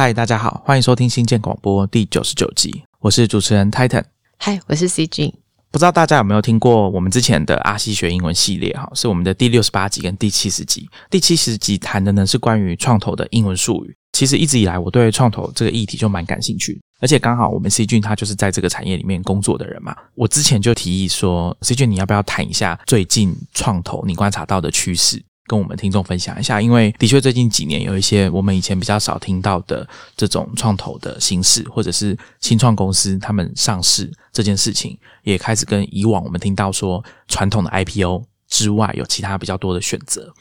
[0.00, 4.02] 嗨，大家好，欢迎收听新建广播第九十九集，我是主持人 Titan。
[4.38, 5.34] 嗨，我是 C G。
[5.70, 8.72] 不知道大家有没有听过我们之前的阿西学英文系列？
[8.72, 10.88] 哈，是我们的第六十八集跟第七十集。
[11.10, 13.94] 第七十集谈的呢是关于创投的英文术语。
[14.14, 19.94] 其实一直以来，我对创投这个议题就蛮感兴趣，而且刚好我们 C 君他就是在这个产业里面工作的人嘛。
[20.14, 25.22] 我之前就提议说，C 君你要不要谈一下最近创投你观察到的趋势？
[25.50, 29.84] 跟我们听众分享一下，因为的确最近几年有一些我们以前比较少听到的
[30.16, 40.32] 这种创投的形式，或者是新创公司他们上市这件事情，也开始跟以往我们听到说传统的 IPO 之外，有其他比较多的选择。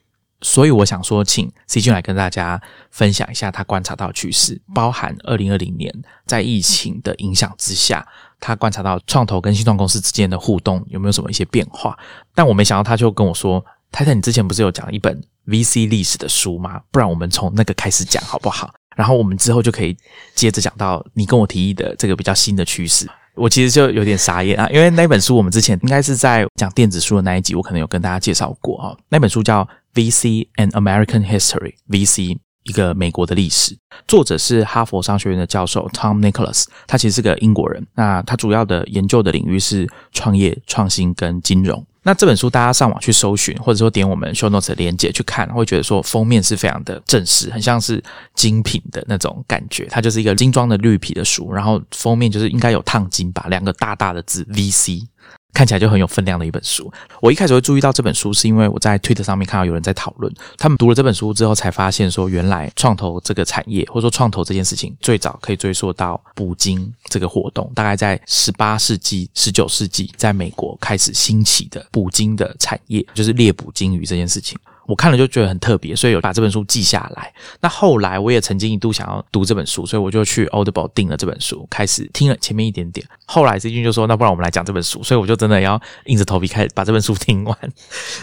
[0.42, 5.92] 所以我想说，请 C 君来跟大家分享一下他观察到的趋势，包含二零二零年
[6.28, 8.08] 在疫情的影响之下，
[8.40, 11.98] 他观察到创投跟新创公司之间的互动有没有什么一些变化。
[12.36, 13.66] 但我没想到，他就跟我说。
[13.92, 16.82] 太太，你之前不是有讲一本 VC 历史的书吗？
[16.92, 18.74] 不然我们从那个开始讲好不好？
[18.96, 19.96] 然后我们之后就可以
[20.36, 23.08] 接着讲到你跟我提议的这个比较新的趋势。
[23.36, 28.96] 我其实就有点傻眼啊，因为那本书我们之前应该是在讲电子书的那一集，我可能有跟大家介绍过啊。
[29.08, 37.88] 那本书叫《VC and American History》，VC 一个美国的历史，作者是哈佛商学院的教授 Tom Nicholas，他其实是个英国人。
[37.96, 41.86] 那他主要的研究的领域是创业、创新跟金融。
[42.10, 49.86] 那这本书大家上网去搜寻，或者说点我们 show notes 的链接去看，会觉得说封面是非常的正式，很像是精品的那种感觉。
[49.92, 55.04] 它就是一个精装的绿皮的书，然后封面就是应该有烫金吧，两个大大的字 VC。
[55.54, 56.92] 看起来就很有分量的一本书。
[57.22, 60.34] 我一开始会注意到这本书，是因为我在 Twitter 上面看到有人在讨论。
[60.58, 74.58] 他们读了这本书之后，才发现说，原来创投这个产业，或者说创投这件事情，最早可以追溯到捕鲸这个活动，大概在十八世纪、十九世纪，在美国开始兴起的捕鲸的产业，就是猎捕鲸鱼这件事情。
[74.90, 77.32] 我看了就觉得很特别，所以有把这本书记下来。
[77.62, 83.06] 那后来我也曾经一度想要读这本书，所以我就去 Audible 订了这本书，开始听了前面一点点。
[83.28, 87.56] 后来 C 君就说：“那不然我们来讲这本书。”所以我就真的要硬着头皮开始把这本书听完。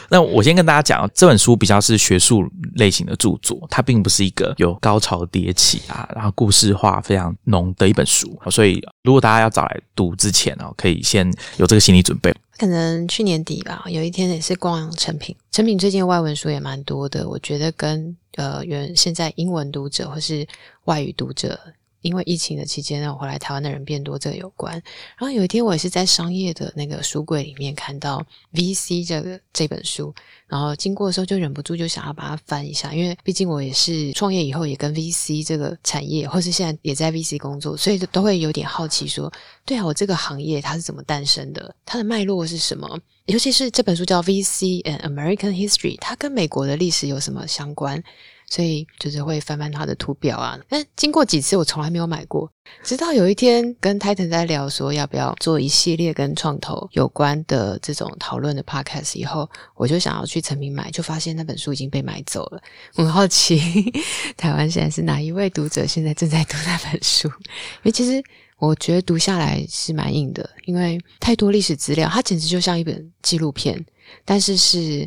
[0.09, 8.37] 那我先跟大家讲，这本书比较是学术类型的著作，它并不是一个有高潮迭起啊，然后故事化非常浓的一本书。
[8.51, 12.35] 所以如果大家要找来读之前哦，可以先有这个心理准备。
[12.59, 15.34] 可能去年底吧，有一天也是逛成品。
[15.50, 20.47] 成品最近外文书也蛮多的，我觉得跟呃原现在英文读者或是
[20.84, 21.59] 外语读者。
[22.01, 24.73] 因为疫情的期间呢，回来台湾的人变多，这个有关。
[25.17, 30.15] 然后有一天，我也是在商业的那个书柜里面看到 VC 这个这本书，
[30.47, 39.33] 然后经过的时候就忍不住就想要把它翻一下，因为毕竟我也是创业以后也跟 VC 这个产业，或是现在也在 VC 工作，所以都会有点好奇，说
[39.65, 41.75] 对啊，我这个行业它是怎么诞生的？
[41.84, 42.99] 它的脉络是什么？
[43.27, 48.01] 尤其是这本书叫 VC and American History，它跟美国的历史有什么相关？
[48.49, 52.49] 所以就是会翻翻他的图表啊，但经过几次我从来没有买过，
[52.84, 62.62] 直到有一天跟 Titan 在聊说要不要做一系列跟创投有关的这种讨论的 podcast 以后，我就想要去成品买，就发现那本书已经被买走了。
[62.95, 63.61] 我很好奇
[64.39, 67.27] 台湾现在是哪一位读者现在正在读那本书？
[67.28, 68.23] 因为其实
[68.59, 73.84] 我觉得读下来是蛮硬的，因为太多历史资料，它简直就像一本纪录片，
[74.25, 75.07] 但是是。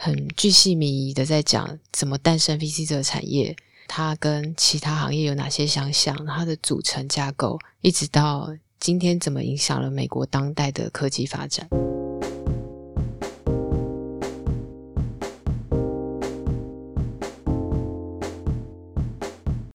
[0.00, 3.56] 很巨细靡遗的在讲怎么诞生 VC 这个产业，
[3.88, 11.68] 它跟其他行业有哪些相像，它的组成架构，一直到今天怎么影响了美国当代的科技发展。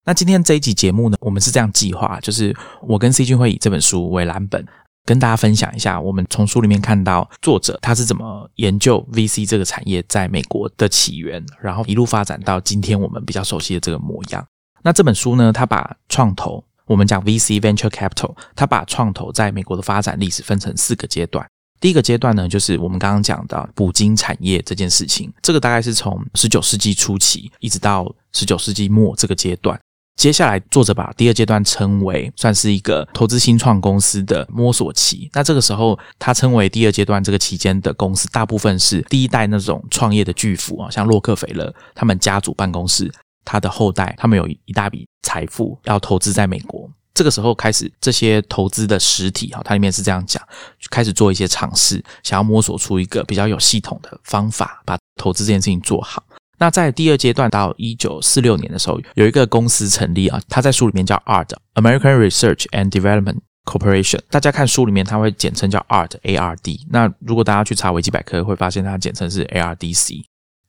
[0.06, 2.56] 那今天这一集节目呢，我们是这样计划，就是
[2.88, 4.66] 我跟 C 君会以这本书为蓝本。
[5.06, 14.46] 跟大家分享一下，我们从书里面看到作者他是怎么研究 VC 这个产业在美国的起源，然后一路发展到今天我们比较熟悉的这个模样。
[14.82, 21.46] 那这本书呢，它把创投，我们讲 VC Venture Capital，它把创投在美国的发展历史分成四个阶段。
[21.80, 29.78] 第一个阶段呢，就是我们刚刚讲的捕鲸产业这件事情，这个大概是从十九世纪初期一直到十九世纪末这个阶段。
[30.16, 35.30] 接下来，作者把第二阶段称为算是一个投资新创公司的摸索期。
[35.34, 43.12] 那这个时候，他称为第二阶段这个期间的公司，大部分是第一代那种创业的巨富啊，像洛克菲勒他们家族办公室，
[43.44, 46.90] 他的后代，他们有一大笔财富要投资在美国。
[47.14, 50.42] 这个时候开始，这些投资的实体哈，它里面是这样讲，
[50.90, 56.24] 开始做一些尝试，想要摸索出一个比较有系统的方法，把投资这件事情做好。
[56.64, 64.22] 那在第二阶段到一九四六年的时候，有一个公司成立啊，它在书里面叫 ARD American Research and Development Corporation。
[64.30, 66.88] 大家看书里面，它会简称叫 ARD A R D。
[66.90, 70.24] 那如果大家去查维基百科，会发现它简称是 A R D C。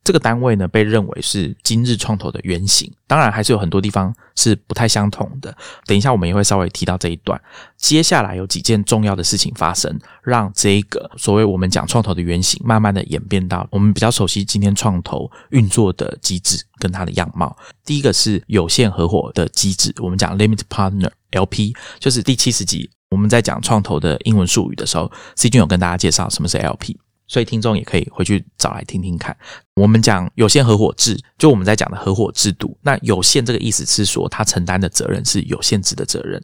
[0.05, 2.89] 这个单位呢，被认为是今日创投的原型。
[3.07, 5.53] 当然，还是有很多地方是不太相同的。
[5.87, 7.41] 等一下，我们也会稍微提到这一段。
[7.75, 17.57] 接下来有几件重要的事情发生，让这个所谓我们讲创投的原型，慢慢的演变到我们比较熟悉今天创投运作的机制跟它的样貌。
[17.83, 26.95] 第一个是有限合伙的机制，我们讲 limit partner LP，就是第七十集我们在讲创投的英文术语的时候，C 君有跟大家介绍什么是 LP。
[27.27, 29.35] 所以听众也可以回去找来听听看。
[29.75, 32.77] 我们讲有限合伙制，就我们在讲的合伙制度。
[32.81, 36.41] 那有限这个意思是说，他承担的责任是有限制的责任。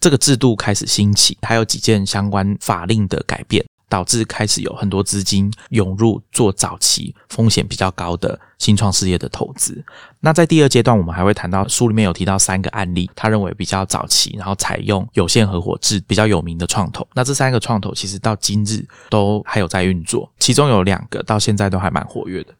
[0.00, 3.64] 这个制度开始兴起，还有几件相关法令的改变。
[3.92, 9.84] 导致开始有很多资金涌入做早期风险比较高的新创事业的投资。
[10.18, 17.06] 那在第二阶段，我们还会谈到书里面有提到三个案例，他认为比较早期，然后采用有限合伙制比较有名的创投。
[17.12, 22.54] 那这三个创投其实到今日都还有在运作，其中有两个到现在都还蛮活跃的。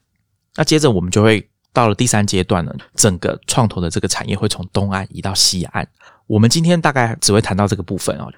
[0.55, 5.89] 那接着我们就会到了第三阶段呢，整个创投的这个产业会从东岸移到西岸。
[6.27, 8.31] 我们今天大概只会谈到这个部分哦，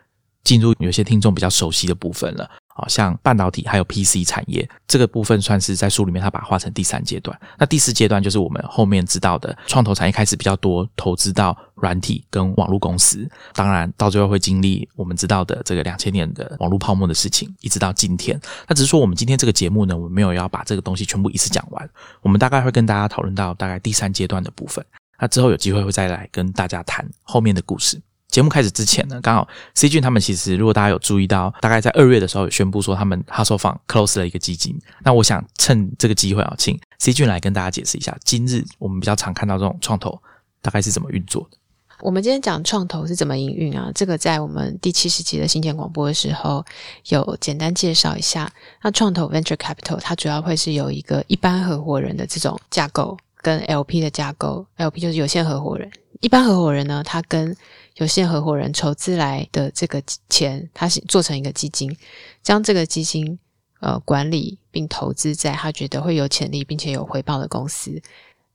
[0.45, 2.49] 进入有些听众比较熟悉的部分了。
[2.77, 7.39] 好像半导体还有 PC 产业这个部分，算是在书里面他把它划成第三阶段。
[7.57, 13.29] 那第四阶段就是我们后面知道的创投产业开始比较多投资到软体跟网络公司。
[13.55, 18.39] 当然到最后会经历我们知道的这个两千年的网络泡沫的事情，一直到今天。
[18.67, 21.89] 那只是说我们今天这个节目呢，我们没有要把这个东西全部一次讲完。
[22.23, 24.85] 我们大概会跟大家讨论到大概第三阶段的部分。
[25.21, 28.03] 那之后有机会会再来跟大家谈后面的故事。
[28.35, 29.47] 节目开始之前呢，刚好
[29.77, 34.77] C 君他们其实，如果大家有注意到，大概在二月的时候宣布说他们哈索坊 close 了一个基金。
[35.05, 40.21] 那我想趁这个机会啊，请 C 君来跟大家解释一下，今日我们比较常看到这种创投
[40.61, 41.59] 大概是怎么运作的。
[42.01, 43.89] 我们今天讲创投是怎么营运啊？
[43.95, 46.67] 这个在我们第七十集的新建广播的时候
[47.11, 48.51] 有简单介绍一下。
[48.83, 55.89] 那创投 venture capital 它主要会是有一个一般合伙人的这种架构，跟 LP 的架构，LP 就是有限合伙人。
[56.21, 57.55] 一般合伙人呢，他跟
[57.97, 61.97] 有限合伙人筹资来的这个钱，他是做成一个基金，
[62.43, 63.39] 将这个基金
[63.81, 68.03] 呃管理并投资在他觉得会有潜力并且有回报的公司。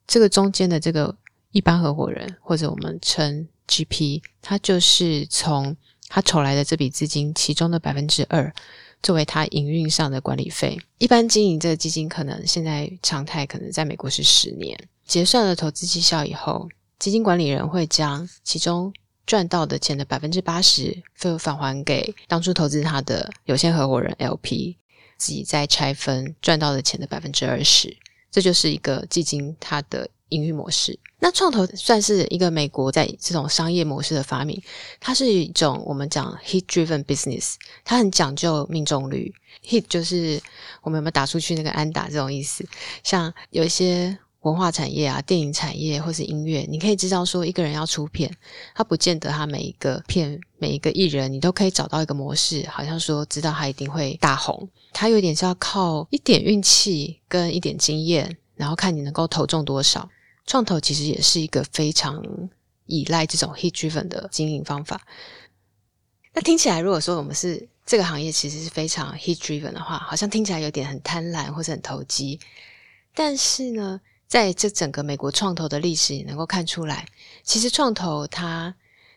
[0.06, 1.16] 这个中间的这个
[1.52, 5.76] 一般合伙人或者我们称 GP，他就是从
[6.10, 8.52] 他筹来的这笔资金其中的百分之二
[9.02, 10.78] 作为他营运上的管理费。
[10.98, 18.92] 一般经营这个基金，可能现在常态可能在美国是十年，结算了投资绩效以后，基金管理人会将其中
[19.30, 24.76] 赚到的钱的百分之八十，会返还给当初投资他的有限合伙人 LP，
[25.18, 27.96] 自己再拆分赚到的钱的百分之二十，
[28.32, 30.98] 这就是一个基金它的营运模式。
[31.20, 34.60] 那创投算是一个美国在这种商业模式的发明，
[35.00, 37.54] 它是一种我们讲 hit driven business，
[37.86, 39.32] 它很讲究命中率
[39.64, 40.42] ，hit 就是
[40.82, 42.68] 我们有没有打出去那个安打这种意思，
[43.04, 44.18] 像有一些。
[44.42, 48.34] 文化产业啊，电影产业或是音乐，你可以知道说，一个人要出片，
[48.74, 54.70] 他不见得他每一个片、每一个艺人，你都可以找到一个模式，好像说知道他一定会大红。
[54.94, 60.10] 他有点是要靠一点运气跟一点经验，然后看你能够投中多少。
[60.46, 62.24] 创投其实也是一个非常
[62.86, 65.06] 依赖这种 hit driven 的经营方法。
[66.34, 72.40] 那听起来，如果说我们是这个行业，其实是非常 hit driven 的话，好像听起来有点很贪婪或者很投机。
[73.14, 74.00] 但是呢？
[74.30, 77.08] 在这整个美国创投的历史，也能够看出来，
[77.44, 78.76] 其实创投它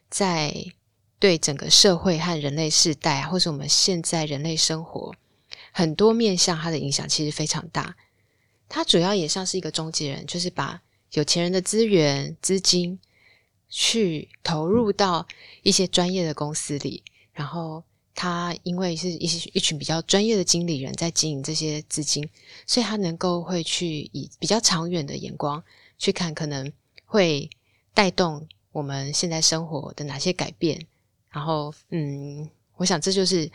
[0.08, 0.72] 在
[1.18, 5.14] 对整个社会和人类世代，或者我们现在人类生活
[5.70, 7.94] 很多面向，它的影响其实非常大。
[8.70, 10.80] 它主要也像是一个中介人，就是把
[11.12, 12.98] 有钱人的资源、资金
[13.68, 15.28] 去投入到
[15.62, 17.04] 一些专业的公司里，
[17.34, 17.84] 然后。
[18.14, 22.28] 他因为是一些一群比较专业的经理人在经营这些资金，
[22.66, 25.62] 所以他能够会去以比较长远的眼光
[25.98, 26.70] 去看，可能
[27.06, 27.48] 会
[27.94, 30.86] 带动我们现在生活的哪些改变。
[31.30, 33.50] 然后，嗯，我想这就是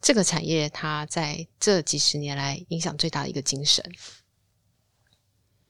[0.00, 3.82] 这个产业它在这几十年来影响最大的一个精神。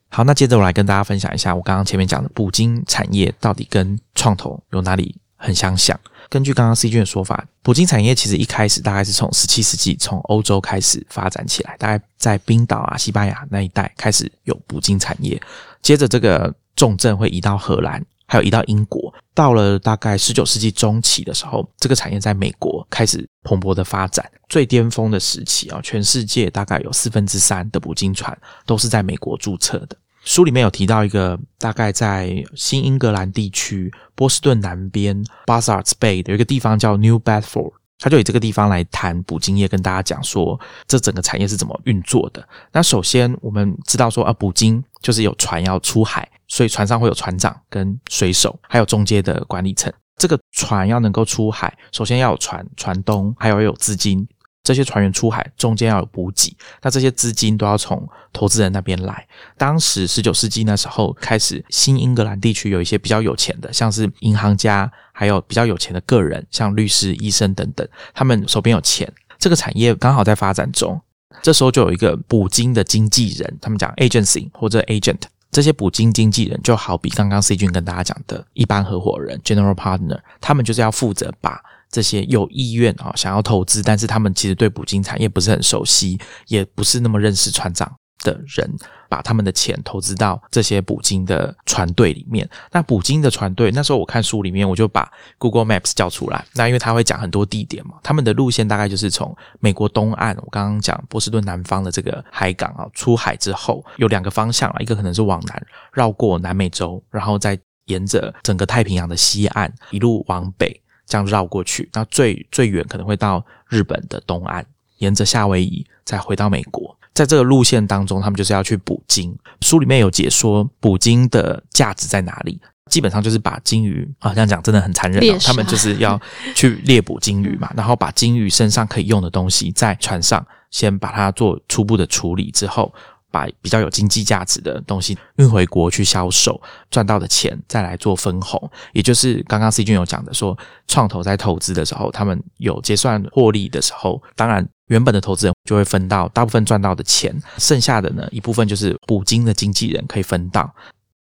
[0.09, 5.99] 好，那接着我来跟大家分享一下，我刚刚前面讲的捕鲸产业到底跟创投有哪里很相像。
[6.33, 15.39] 根据刚刚 C 君的说法，捕鲸产业其实一开始大概是从十七世纪从欧洲开始发展起来，大概在冰岛啊、西班牙那一带开始有捕鲸产业。
[15.83, 19.13] 接着这个重镇会移到荷兰，还有移到英国。
[19.35, 24.27] 到了大概十九世纪中期的时候，这个产业在美国开始蓬勃的发展。
[24.49, 28.35] 最巅峰的时期啊，全世界大概有四分之三的捕鲸船
[28.65, 29.95] 都是在美国注册的。
[30.23, 42.47] 书里面有提到一个大概在新英格兰地区波士顿南边 Buzzards Bay 的一个地方叫 New Bedford，他就以这个地方来谈捕鲸业，跟大家讲说这整个产业是怎么运作的。
[42.71, 49.91] 那首先我们知道说啊，捕鲸就是有船要出海，所以船上会有船长跟水手，还有中间的管理层。
[50.15, 54.25] 这个船要能够出海，首先要有船船东，还要有资金。
[54.63, 59.27] 这些船员出海中间要有补给，那这些资金都要从投资人那边来。
[59.57, 70.99] 当时十九世纪那时候开始，新英格兰地区有一些比较有钱的，像是银行家，还有比较有钱的个人，像律师、医生等等，他们手边有钱，这个产业刚好在发展中。
[71.41, 75.19] 这时候就有一个捕鲸的经纪人，他们讲 agency 或者 agent，
[75.51, 81.61] 这些捕鲸经纪人就好比刚刚 C 君跟大家讲的一般合伙人 general partner，他们就是要负责把。
[81.93, 87.87] 这些有意愿啊，想要投资，但是他们其实对捕鲸产业不是很熟悉，也不是那么认识船长
[88.23, 88.67] 的人，
[89.07, 92.49] 把他们的钱投资到这些捕鲸的船队里面。
[92.71, 95.07] 那捕鲸的船队，那时候我看书里面，我就把
[95.37, 96.43] Google Maps 叫出来。
[96.55, 110.82] 那因为他会讲很多地点嘛，他们的路线大概就是从美国东岸，我刚刚讲波士顿南方的这个海港啊，出海之后有两个方向啊，一个可能是往南绕过南美洲，然后再沿着整个太平洋的西岸一路往北。
[111.05, 114.65] 这样绕过去，那最最远可能会到日本的东岸，
[114.97, 116.97] 沿着夏威夷再回到美国。
[117.13, 119.37] 在这个路线当中，他们就是要去捕鲸。
[119.61, 125.37] 书里面有解说捕鲸的价值在哪里，基本上就是把鲸鱼啊，这样讲真的很残忍。
[125.39, 126.19] 他们就是要
[126.55, 132.91] 去猎捕鲸鱼嘛，然后把鲸鱼身上可以用的东西在船上先把它做初步的处理之后。
[133.33, 136.61] 把比较有经济价值的东西运回国去销售，
[136.91, 140.55] 赚到的钱再来做分红，也就是刚刚 C 君有讲的，说
[140.87, 150.71] 创投在投资的时候，他们有结算获利的时候，当然原本的投资人就会分到大部分赚到的钱，剩下的呢一部分就是捕鲸的经纪人可以分到。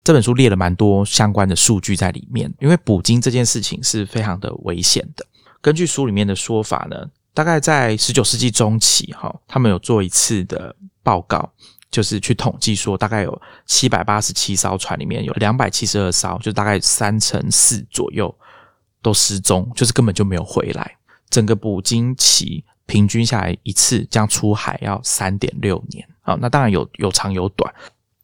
[0.02, 5.26] 这本书列了蛮多相关的数据在里面，因为捕鲸这件事情是非常的危险的。
[5.60, 6.96] 根据书里面的说法呢，
[7.34, 11.52] 大概在十九世纪中期，哈，他们有做一次的报告。
[11.90, 18.34] 就是去统计说，大概有七百八十七艘船，里面有两百七十二艘，就大概三成四左右
[19.00, 20.96] 都失踪，就是根本就没有回来。
[21.30, 27.72] 整个捕鲸期平均下来一次这样出海要三点六年啊，那当然有有长有短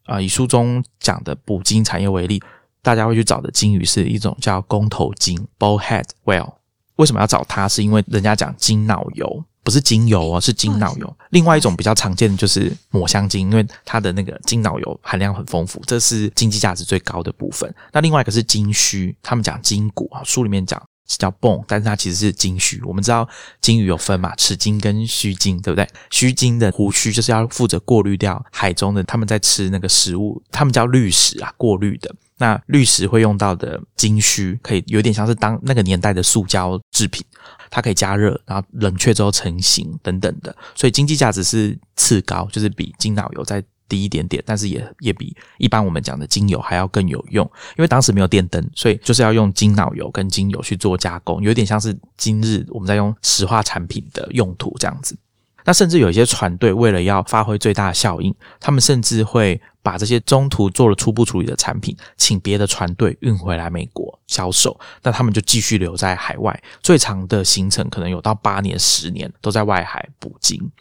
[0.05, 0.21] 啊。
[0.21, 2.41] 以书中讲的捕鲸产业为例，
[2.81, 6.53] 大家会去找的鲸鱼是一种叫公头鲸 （bowhead whale）。
[6.97, 7.67] 为什么要找它？
[7.67, 9.43] 是因为人家讲鲸脑油。
[9.65, 11.17] 不是精油哦，是精脑油。
[11.31, 17.73] 另外一种比较常见的就是抹香鲸，因为它的那个精脑油含量很丰富，这是经济价值最高的部分。
[17.91, 22.79] 那另外一个是金须，他们讲筋骨啊，书里面讲是叫 bone，但是它其实是金须。
[22.83, 23.27] 我们知道
[23.59, 25.87] 金鱼有分嘛，齿鲸跟须鲸，对不对？
[26.11, 32.13] 须鲸的胡须就是要负责过滤掉海中的他们在吃那个食物，他们叫滤食啊，过滤的。
[32.37, 37.25] 那滤食会用到的金须，可以有点像是当那个年代的塑胶制品。
[37.69, 47.45] 它可以加热，然后冷却之后成型等等的，所以经济价值是次高，就是比金脑油再低一点点，但是也也比一般我们讲的精油还要更有用。
[47.77, 55.17] 因为当时没有电灯，所以就是要用金脑油跟精油去做加工，有点像是今日我们在用石化产品的用途这样子。
[55.65, 64.79] 那甚至有一些船队为了要发挥最大效应，他们甚至会把这些中途做了初步处理的产品，请别的船队运回来美国销售。
[65.03, 70.71] 那他们就继续留在海外，最长的行程可能有到八年、十年都在外海捕鲸。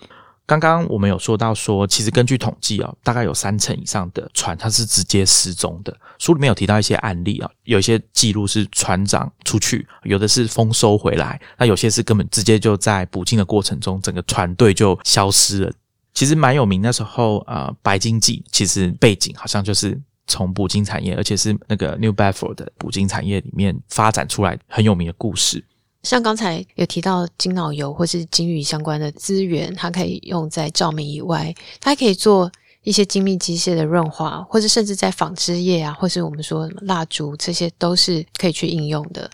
[0.47, 5.97] 刚刚我们有说到说，其实根据统计啊，大概有三成以上的船它是直接失踪的。
[6.19, 15.73] 书里面有提到一些案例啊，有一些记录是船长出去，有的是丰收回来，那有些是根本直接就在捕鲸的过程中，整个船队就消失了。
[16.13, 25.65] 其实蛮有名，那时候啊，白鲸记其实背景好像就是从捕鲸产业，而且是那个 New Bedford 的捕鲸产业里面发展出来很有名的故事。
[26.05, 32.51] 像刚才有提到金脑油或是金鱼相关的资源，它可以用在照明以外，它还可以做
[32.83, 39.29] 一些精密机械的润滑，或者甚至在纺织业啊，或是我们说蜡烛，这些都是可以去应用的。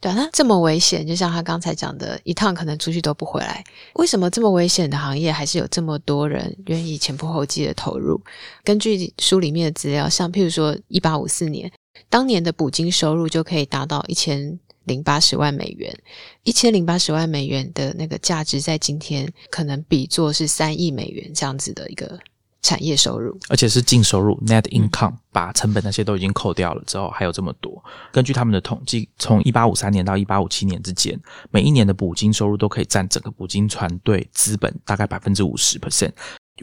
[0.00, 3.64] 对啊，那这么危险，就像他刚才讲的，一趟可能出去都不回来。
[3.94, 8.20] 为什么这么危险的行业还是有这么多人愿意前仆后继的投入？
[8.64, 11.70] 根据书里面的资料，像譬如说一八五四年，
[12.10, 14.58] 当年的捕鲸收入就可以达到一千。
[14.86, 15.96] 零八十万美元，
[16.42, 22.18] 一千零八十万美元的那个价值，在今天可能比作是三亿美元这样子的一个
[22.62, 27.84] 产业收入，而且是净收入 （net income），把成本那些都已经扣掉了之后，还有这么多。
[28.12, 31.16] 根据他们的统计，从一八五三年到一八五七年之间，
[31.50, 36.10] 每一年的捕鲸收入都可以占整个捕鲸船队资本大概百分之五十 percent。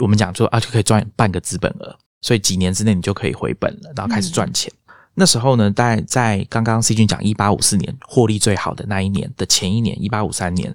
[0.02, 4.72] 我们讲说啊，就可以赚半个资本额，所以几年之内你就可以回本了，然后开始赚钱。
[5.16, 10.74] 那时候呢，在在刚刚 C 君讲一八五四年获利最好的那一年的前一年，一八五三年，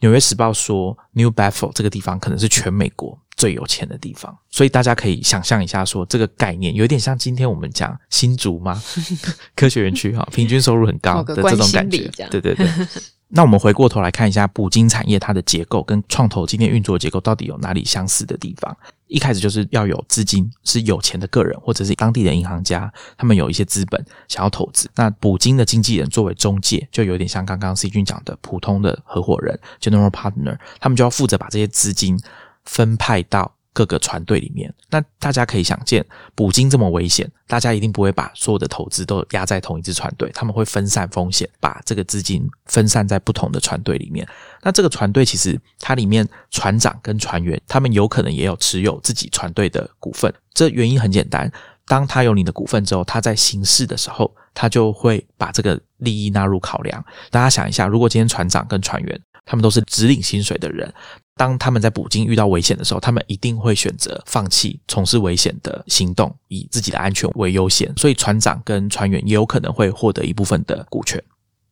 [0.00, 8.82] 纽约时报说，New Bedford 这个地方可能是全美国最有钱的地方，所以大家可以想象一下，说这个概念有点像今天我们讲新竹吗？
[9.54, 12.68] 科学园区哈，平均收入很高的这种感觉，对对对。
[13.28, 18.76] 那我们回过头来看一下捕鲸产业它的结构跟创投今天运作结构到底有哪里相似的地方？
[19.08, 24.88] 一开始就是要有资金，是有钱的个人或者是当地的银行家，他们有一些资本想要投资。
[24.94, 32.20] 那捕鲸的经纪人作为中介，就有点像刚刚 C 君讲的普通的合伙人 （general partner），他们就要负责把这些资金
[32.64, 33.55] 分派到。
[33.76, 36.02] 各个船队里面，那大家可以想见，
[36.34, 44.26] 捕鲸这么危险，大家一定不会把所有的投资都压在同一支船队，他们会分散风险，把这个资金分散在不同的船队里面。
[44.62, 50.32] 那这个船队其实它里面船长跟船员，他们有可能也有持有自己船队的股份。
[50.54, 51.52] 这原因很简单，
[51.86, 57.04] 当他有你的股份之后，他在行事的时候，他就会把这个利益纳入考量。
[57.30, 60.92] 大家想一下，如果今天船长跟船员他们都是只领薪水的人。
[61.36, 67.92] 当他们在捕鲸遇到危险的时候，他们一定会选择放弃从事危险的行动，以自己的安全为优先。
[67.96, 71.22] 所以，船长跟船员也有可能会获得一部分的股权。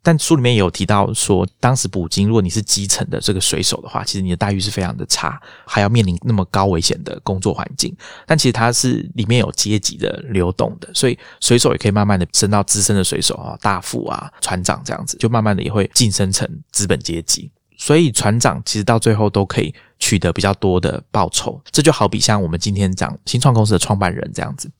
[0.02, 7.96] 但书里面也有提到说，当时捕鲸，如果你是基层的这个水手的话，其实你的待遇是非常的差，还要面临那么高危险的工作环境。
[8.26, 17.50] 但其实它是里面有阶级的流动的，所以水手也可以慢慢的升到资深的水手啊、大副啊、船长这样子，就慢慢的也会晋升成资本阶级。
[17.84, 24.70] 所以船长其实到最后都可以取得比较多的报酬，这就好比像我们今天讲新创公司的创办人这样子。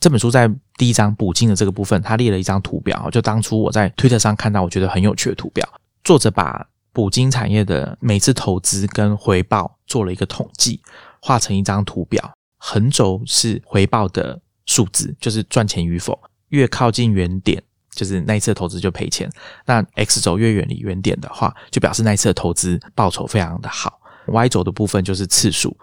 [0.00, 5.64] 这本书在第一章补金的这个部分，他列了一张图表，就当初我在推特上看到，我觉得很有趣的图表。
[6.02, 10.80] 作者把捕鲸产业的每次投资跟回报做了一个统计，
[11.22, 16.18] 画成一张图表，横轴是回报的数字，就是赚钱与否，
[16.48, 17.62] 越靠近原点。
[17.96, 19.28] 就是那一次投资就赔钱，
[19.64, 23.98] 那 X 轴越远离原点的话，就表示那一次的投资报酬非常的好。
[24.26, 25.76] Y 轴的部分就是次数，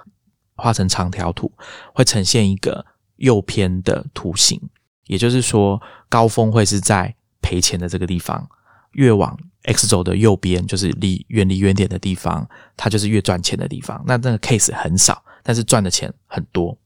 [0.55, 1.51] 画成长条图
[1.93, 4.62] 会呈现一个右偏的图形，
[5.08, 8.47] 也就是说高峰会是在赔钱的这个地方，
[8.91, 12.47] 越往 X 轴的右边，就是离远离原点的地方，
[12.78, 14.04] 它就是越赚钱的地方。
[14.06, 16.78] 那那个 case 很少，但是赚的钱很多。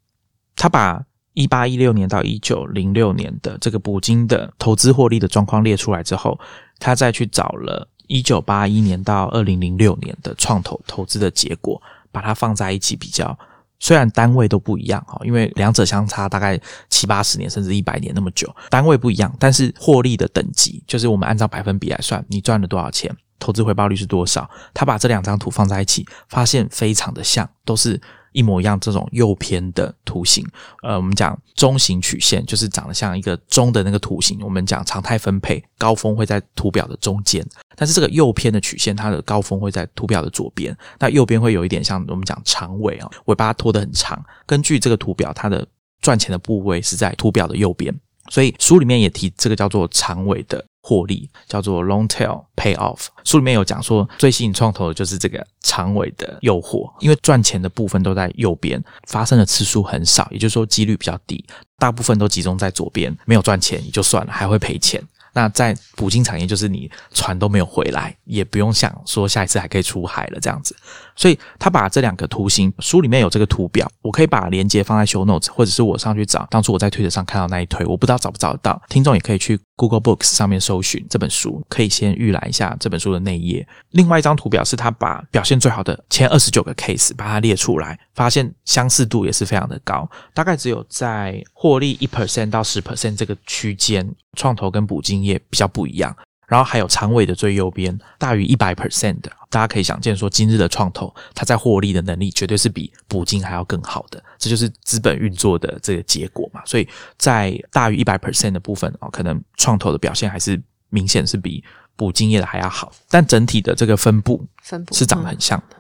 [0.55, 1.03] 他把
[1.37, 6.39] 一八一六年到一九零六年的这个捕鲸的投资获利的状况列出来之后，
[6.79, 11.79] 他再去找了一九八一年到二零零六年的创投投资的结果，
[12.11, 13.37] 把它放在一起比较。
[13.79, 24.49] 虽然单位都不一样哈，因为两者相差大概七八十年甚至一百年那么久，单位不一样，但是获利的等级就是我们按照百分比来算，你赚了多少钱，投资回报率是多少。
[24.73, 28.01] 他把这两张图放在一起，发现非常的像，都是。
[28.37, 30.45] 一模一样，这种右偏的图形，
[30.83, 34.37] 呃，我们讲中型曲线，就是长得像一个中的那个图形。
[34.43, 37.43] 我们讲常态分配，高峰会在图表的中间，
[37.75, 40.77] 但是这个右偏的曲线，它的高峰会在图表的左边。
[40.99, 44.23] 那右边会有一点像我们讲长尾啊，尾巴拖得很长。
[44.45, 45.67] 根据这个图表，它的
[45.99, 47.91] 赚钱的部位是在图表的右边，
[48.29, 50.63] 所以书里面也提这个叫做长尾的。
[50.87, 61.43] 获利叫做 long tail payoff，书里面有讲说，最吸引创投的就是这个长尾的诱惑，因为赚钱的部分都在右边，发生的次数很少，也就是说几率比较低，
[61.77, 65.03] 大部分都集中在左边，没有赚钱也就算了，还会赔钱。
[65.37, 70.75] 那在捕鲸产业，就是你船都没有回来，也不用想说下一次还可以出海了这样子。
[71.15, 76.47] 所以他把这两个图形，书里面有这个图表，我可以把链接放在 show notes，或者是我上去找。
[76.49, 78.81] 当初我在推特上看到那一推，我不知道找不找得到。
[78.89, 83.67] 听众也可以去 Google Books 上面搜寻这本书，可以先预览一下这本书的内页。
[83.91, 94.15] 另外一张图表是他把表现最好的前二十九个 case 把它列出来，发现相似度也是非常的高，大概只有在获利一 percent 到十 percent 这个区间。
[94.37, 96.15] 创投跟捕鲸业比较不一样，
[96.47, 106.61] 然后还有长尾的最右边大于一百 percent 的，大家可以想见说，今日的创投它在获利的能力绝对是比捕鲸还要更好的，这就是资本运作的这个结果嘛。
[106.65, 106.87] 所以
[107.17, 110.59] 在大于一百 percent 的部分哦，可能创投的表现还是
[110.89, 111.63] 明显是比
[111.95, 115.75] 捕鲸业的还要好，但整体的这个分布分布是长得很像的。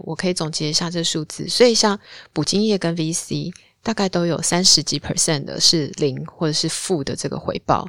[0.00, 1.98] 我可以总结一下这数字，所以像
[2.32, 3.52] 捕鲸业跟 VC。
[3.80, 7.88] 大概都有三十几 percent 的是零或者是负的这个回报，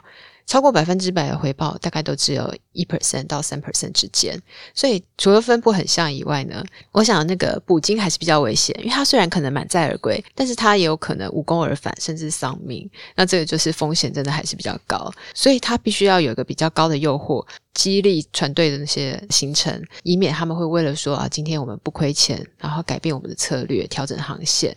[0.50, 4.36] 超过百分之百的回报大概都只有一 percent 到三 percent 之间。
[4.74, 12.90] 所以除了分布很像以外呢，我想那个捕鲸还是比较危险，因为它虽然可能满载而归，但是它也有可能无功而返，甚至丧命。
[13.16, 24.76] 那这个就是风险真的还是比较高，所以它必须要有一个比较高的诱惑，激励船队的那些行程，以免他们会为了说啊，今天我们不亏钱，然后改变我们的策略，调整航线。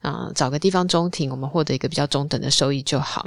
[0.00, 3.26] 啊，找个地方中停，我们获得一个比较中等的收益就好。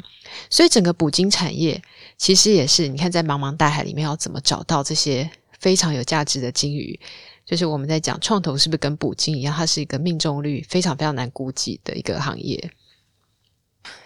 [0.50, 1.82] 所以整个捕鲸产业
[2.18, 5.30] 其实也是，你看在茫茫大海里面要怎么找到这些
[5.60, 7.00] 非常有价值的鲸鱼，
[7.46, 12.72] 就是我们在讲创投是不是跟捕鲸一样，它是一个命中率非常非常难估计的一个行业。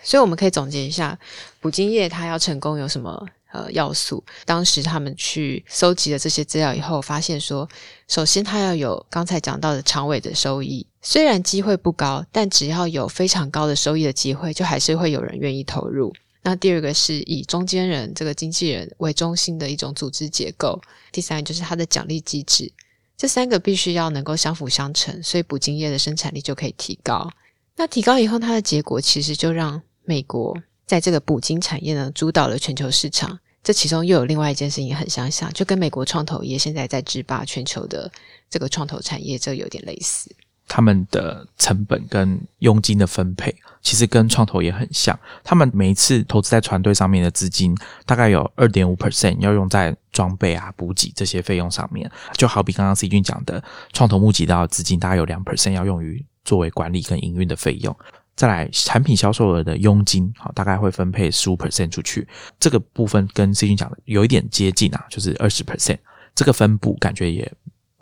[0.02, 1.20] 所以我们可以总结一下，
[1.60, 4.24] 捕鲸业它要成功有什么呃要素？
[4.46, 7.68] 当时他们去搜集了这些资料以后，发现说，
[8.08, 16.14] 首先他要有刚才讲到的长尾的收益，虽然机会不高，但只要有非常高的收益的机会，就还是会有人愿意投入。
[16.42, 20.80] 那第二个是以中间人这个经纪人为中心的一种组织结构，
[21.12, 22.72] 第三就是它的奖励机制，
[23.18, 27.32] 这三个必须要能够相辅相成，所以捕鲸业的生产力就可以提高。
[27.78, 33.40] 那提高以后，它的结果其实就让美国在这个捕鲸产业呢主导了全球市场。
[33.66, 38.10] 这其中又有另外一件事情很相像，就跟美国创投业现在在制霸全球的
[38.48, 40.30] 这个创投产业，这有点类似。
[40.68, 45.20] 他们的成本跟佣金的分配，其实跟创投也很像。
[45.44, 47.76] 他们每一次投资在团队上面的资金，
[48.06, 52.10] 大概有二点五 percent 要用在装备啊、补给这些费用上面。
[52.34, 57.98] 就好比刚刚 C 君讲的，创投募集到的资金大概有两 percent 要用于作为管理跟营运的费用。
[58.36, 62.28] 再来，产品销售额的佣金，好，大概会分配十五 percent 出去。
[62.60, 65.98] 这个部分跟 C 君讲的有一点接近啊，就是二十 percent。
[66.36, 67.50] 这个分布感觉也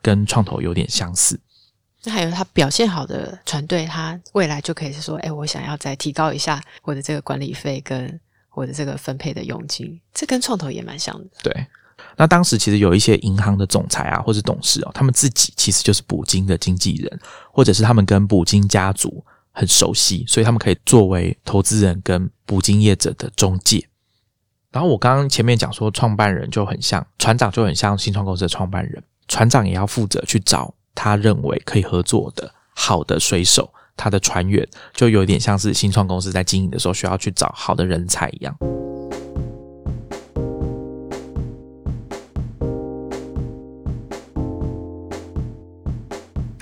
[0.02, 1.40] 跟创投有点相似。
[2.04, 8.20] 那还有他表现好的团队，他未来就可以是说，哎，我想要再提高一下我的这个管理费跟
[8.56, 11.30] 我的这个分配的佣金，这跟创投也蛮像的。
[11.44, 11.68] 对，
[12.18, 17.20] 那当时其实有一些银行的总裁啊，或是董事哦，他们自己其实就是捕鲸的经纪人，
[17.52, 23.88] 或者是他们跟捕鲸家族很熟悉，所以他们可以作为投资人跟捕鲸业者的中介。
[24.72, 30.74] 然后我刚刚前面讲说，创办人就很像船长，就很像新创公司的创办人，船长也要负责去找。
[30.96, 38.56] 他认为可以合作的好的水手，他的船员就有点像是新创公司在经营的时候需要去找好的人才一样。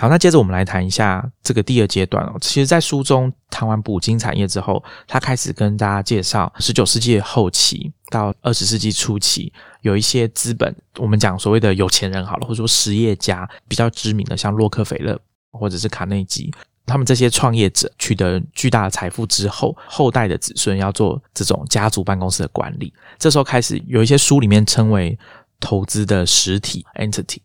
[0.01, 2.35] 好，那接着我们来谈一下这个第二阶段哦。
[2.41, 15.15] 其实，在书中谈完捕鲸产业之后，他开始跟大家介绍十九世纪后期到二十世纪初期，有一些资本，我们讲所谓的有钱人好了，或者说实业家比较知名的，像洛克菲勒
[15.51, 16.51] 或者是卡内基，
[16.87, 22.91] 他们这些创业者取得巨大的财富之后，后代的子孙要做这种家族办公室的管理。
[23.19, 25.15] 这时候开始有一些书里面称为
[25.59, 27.37] 投资的实体 （entity）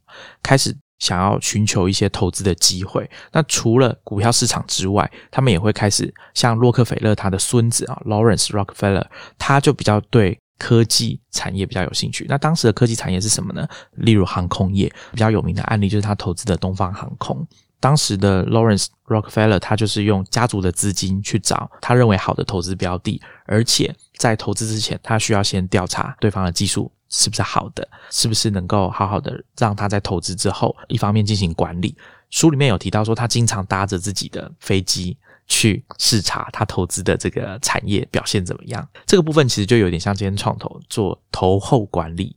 [0.42, 0.75] 开始。
[0.99, 9.05] 想要寻求一些投资的机会，那除了股票市场之外，他们也会开始像洛克菲勒他的孙子啊，Lawrence Rockefeller，
[9.39, 12.25] 他就比较对科技产业比较有兴趣。
[12.29, 13.69] 那当时的科技产业是什么呢？
[13.93, 17.47] 例如航空业，比较有名的案例就是他投资的东方航空。
[17.79, 26.91] 当时的 Lawrence Rockefeller，他就是用家族的资金去找他认为好的投资标的，而且在投资之前，他需要先调查对方的技术。
[27.16, 27.88] 是不是好的？
[28.11, 31.96] 是不是能够好好的让他在投资之后，一方面进行管理？
[32.29, 38.87] 书里面有提到说，他经常搭着自己的飞机去视察他投资的这个产业表现怎么样。
[39.07, 42.37] 这个部分其实就有点像今天创投做投后管理。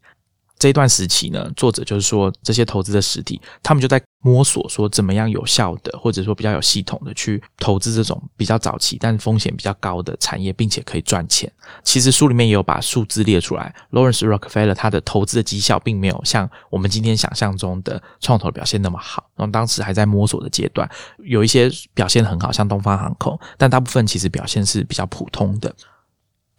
[0.59, 11.49] 这一段时期呢，作者就是说，这些投资的实体，他们就在摸索说，怎么样有效的，或者说比较有系统的去投资这种比较早期但风险比较高的产业，并且可以赚钱。
[11.81, 25.73] 其实书里面也有把数字列出来，Lawrence Rockefeller 他的投资的绩效并没有像我们今天想象中的创投表现那么好，然后当时还在摸索的阶段，有一些表现很好，像东方航空，但大部分其实表现是比较普通的。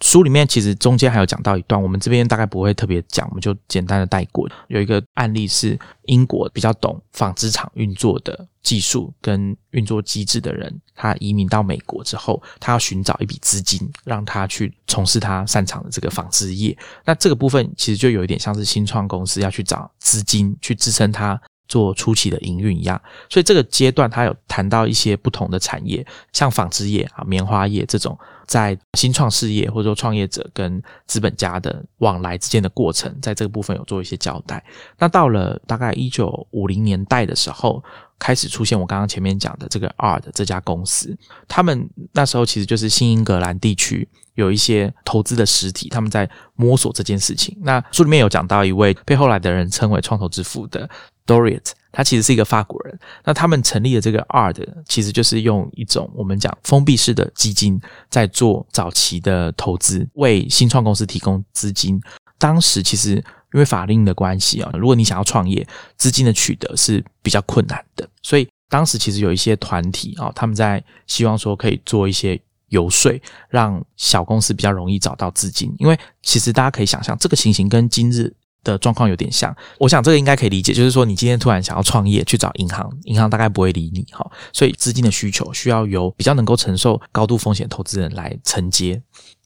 [0.01, 4.49] 书里面其实中间还有讲到一段，我们这边大概不会特别讲，我们就简单的带过。
[4.69, 16.77] 有一个案例是英国比较懂纺织厂运作的技术跟运作机制的人，他移民到美国之后，他要寻找一笔资金，让他去从事他擅长的这个纺织业。
[17.05, 22.99] 那这个部分其实就有一点像是新创公司要去找资金去支撑他做初期的营运一样。
[23.29, 28.19] 所以这个阶段他有谈到一些不同的产业，像纺织业啊、棉花业这种。
[28.51, 34.61] 在新创事业或者说创业者跟资本家的往来之间的过程，在这个部分有做一些交代。
[34.99, 37.81] 那到了大概一九五零年代的时候，
[38.19, 41.17] 开始出现我刚刚前面讲的这个 ARD 这家公司。
[41.47, 47.57] 他们那时候其实就是新英格兰地区有一些投资的实体，他们在摸索这件事情。
[47.63, 50.91] 那书里面有讲到一位被后来的人称为创投之父的
[51.31, 51.73] Doriot。
[51.93, 62.01] 他其实是一个法国人，那他们成立的这个 ARD 其实就是用一种我们讲封闭式的基金在做早期的投资，为新创公司提供资金。
[62.39, 63.15] 当时其实
[63.53, 65.67] 因为法令的关系啊，如果你想要创业，
[65.97, 75.75] 资金的取得是比较困难的，所以当时其实有一些团体啊，他们在希望说可以做一些游说，让小公司比较容易找到资金。
[75.79, 78.33] 因为其实大家可以想象，这个情形跟今日。
[78.63, 89.01] 的状况有点像，我想这个应该可以理解，就是说你今天突然想要创业，去找银行，银行大概不会理你哈，所以资金的需求需要由比较能够承受高度风险投资人来承接。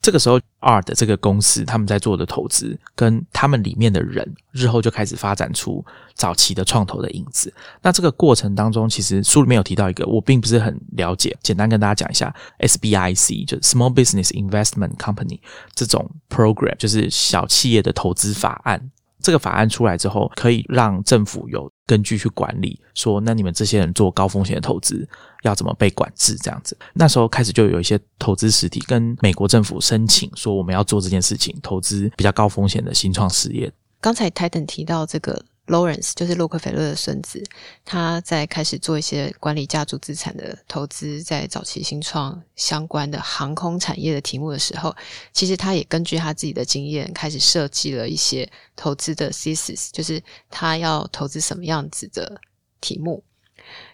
[0.04, 7.50] 这个时候，R 的这个公司他们在做的投资，跟他们里面的人日后就开始发展出早期的创投的影子。
[7.80, 15.40] 那这个过程当中，其实书里面有提到一个，我并不是很了解，简单跟大家讲一下，SBIC 就是 Small Business Investment Company
[15.74, 18.90] 这种 program，就是小企业的投资法案。
[19.24, 25.08] 这个法案出来之后，可以让政府有根据去管理，说那你们这些人做高风险的投资
[25.44, 26.36] 要怎么被管制？
[26.36, 33.72] 这样子，那时候开始就有一些投资实体跟美国政府申请说，我们要做这件事情，投资比较高风险的新创事业。
[34.00, 35.42] 刚才 Titan 提到这个。
[35.66, 37.42] Lawrence 就是洛克菲勒的孙子，
[37.86, 44.94] 他在开始做一些管理家族资产的投资，在早期新创相关的航空产业的题目的时候，
[45.32, 48.46] 其实他也根据他自己的经验，开始设计了一些
[48.76, 52.38] 投资的 thesis，就是他要投资什么样子的
[52.82, 53.24] 题目，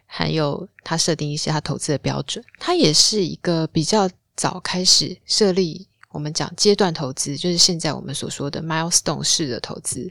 [0.06, 2.44] 还有他设定一些他投资的标准。
[2.59, 10.11] 他也是一个比较早开始设立我们讲阶段投资，就是现在我们所说的 milestone 式的投资。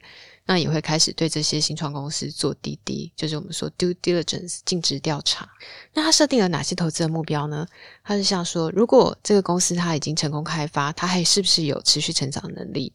[0.49, 5.47] 那也会开始对这些新创公司做滴滴，就是我们说 due diligence 尽职调查。
[5.93, 7.67] 那他设定了哪些投资的目标呢？
[8.03, 12.91] 他是像说，如果这个公司它已经成功开发，它还是不是有持续成长能力？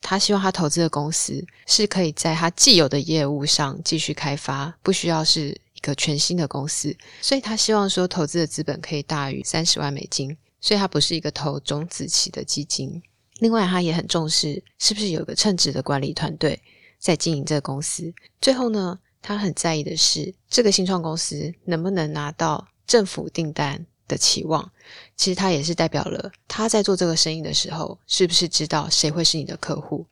[0.00, 6.96] 他希望他投资的公司是可以在他既有的业务上继续开发，不需要是一个全新的公司。
[7.20, 13.02] 所以他希望说，投资的资本可以大于三十万美金，所以他不是一个投种子期的基金。
[13.40, 16.58] 另外，他也很重视是不是有一个称职的管理团队。
[17.04, 24.72] 在经营这个公司，最后呢，他很在意的是这个新创公司能不能拿到政府订单的期望。
[25.14, 30.06] 其实他也是代表了他在做这个生意的时候，是不是知道谁会是你的客户。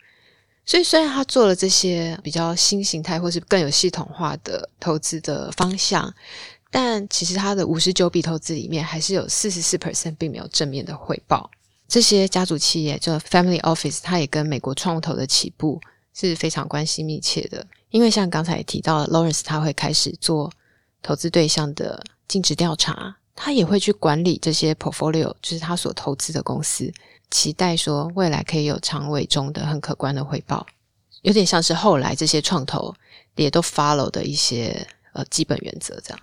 [0.66, 6.12] 所以虽然他做了这些比较新形态或是更有系统化的投资的方向，
[6.70, 11.50] 但其实他的五十九笔投资里面，还是有四十四 percent 并没有正面的回报。
[11.88, 15.80] 这些家族企业，就 family office，它也跟美国创投的起步。
[16.14, 20.52] 是非常关系密切的，因为像刚才提到，Lawrence 他会开始做
[21.02, 26.92] 投资对象的尽职调查，他也会去管理这些 portfolio，就是他所投资的公司，
[27.30, 30.66] 期待说未来可以有长尾中的很可观的回报，
[31.22, 32.94] 有点像是后来这些创投
[33.36, 36.18] 也都 follow 的一些呃基本原则这样。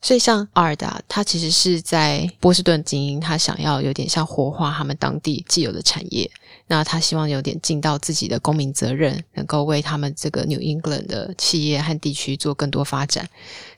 [0.00, 6.30] 所以，像阿尔达，他其实是在波士顿经营，他想要有点像活化他们当地既有的产业。
[6.70, 13.28] 那他希望有点尽到自己的公民责任，能够为他们这个 New England 的企业和地区做更多发展，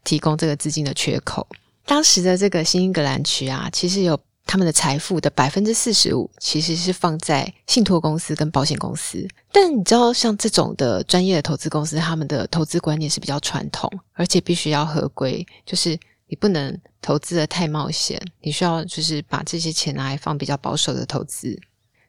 [0.04, 1.46] 提供这个资金的缺口。
[1.86, 9.26] 当时的这个新英格兰区啊，其实有他们的财富的百分之四十五，其实是放在信托公司跟保险公司。
[9.52, 21.56] 但你知道，像这种的专业的投资公司，他们的投资观念是比较传统，而且必须要合规，就是你不能投资的太冒险，你需要就是把这些钱拿来放比较保守的投资。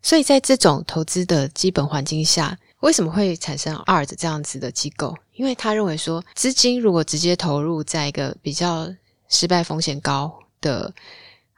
[0.01, 5.15] 所以在这种投资的基本环境下，为什么会产生 ART 这样子的机构？
[5.33, 8.91] 因为他认为说，资金如果直接投入在一个比较
[9.29, 10.91] 失败风险高的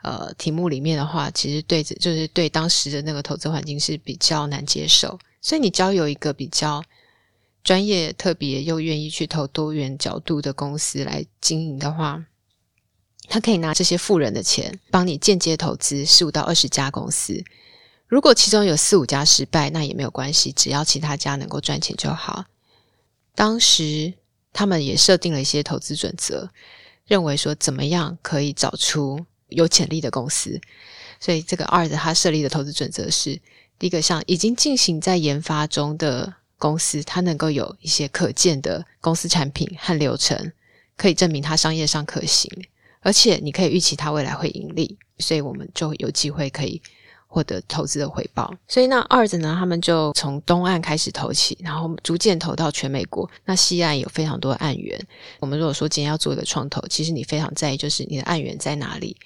[0.02, 5.18] 呃题目里面的话，其实对就是对当时的那个投资环境是比较难接受。
[5.42, 6.84] 所以你交由一个比较
[7.64, 12.24] 专业、特别又愿意去投多元角度的公司来经营的话，
[13.30, 17.42] 他可以拿这些富人的钱帮你间接投资十五到二十家公司。
[18.14, 22.46] 如果其中有四五家失败，那也没有关系，只要其他家能够赚钱就好。
[23.34, 24.14] 当时
[24.54, 26.48] 他们也设定了一些投资准则，
[27.08, 30.62] 认为说怎么样可以找出有潜力的公司。
[31.20, 33.42] 所以这个二的他设立的投资准则是：
[33.80, 40.52] 第一个，像已经进行在研发中的公司，它能够有一些可见的公司产品和流程，
[40.96, 42.48] 可以证明它商业上可行，
[43.00, 46.80] 而且你可以预期它未来会盈利，所以我们就有机会可以。
[47.34, 53.28] 获得投资的回报，所以那二子呢，他们就从东岸开始投起，然后逐渐投到全美国。
[53.44, 55.04] 那西岸有非常多的案源。
[55.40, 59.18] 我们如果说今天要做一个创投，其实你非常在意就是你的案源在哪里。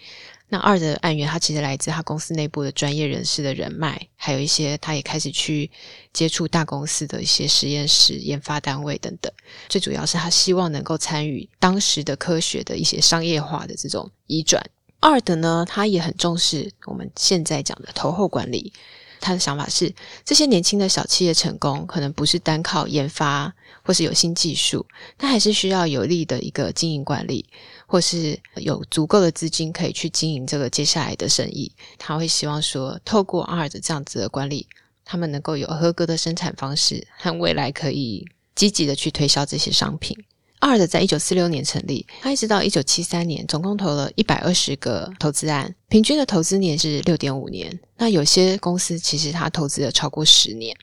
[0.47, 5.69] 那二的案源，它其实来自他公司内部的专业人士的人脉，还有一些他也开始去
[6.13, 9.29] 接触大公司的一些实验室、研发单位等等。
[9.67, 14.63] 最主要是他希望能够参与当时的科学的一些商业化的这种移转。
[14.99, 18.73] 二的呢，他也很重视我们现在讲的投后管理。
[19.19, 19.91] 他的想法是，
[20.23, 24.85] 这些年轻的小企业成功，可能不是单靠研发或是有新技术，
[25.17, 27.43] 他还是需要有力的一个经营管理，
[27.87, 31.71] 或是有足够的资金可以去经营这个接下来的生意。
[31.97, 34.67] 他会希望说，透过二的这样子的管理
[35.03, 40.15] 他们能够有合格的生产方式，和未来可以积极的去推销这些商品。
[40.59, 47.79] 二的在一九四六年成立，他一直到一九七三年，总共投了一百二十个投资案，平均的投资年是六点五年。
[47.97, 50.75] 那有些公司其实他投资了超过十年。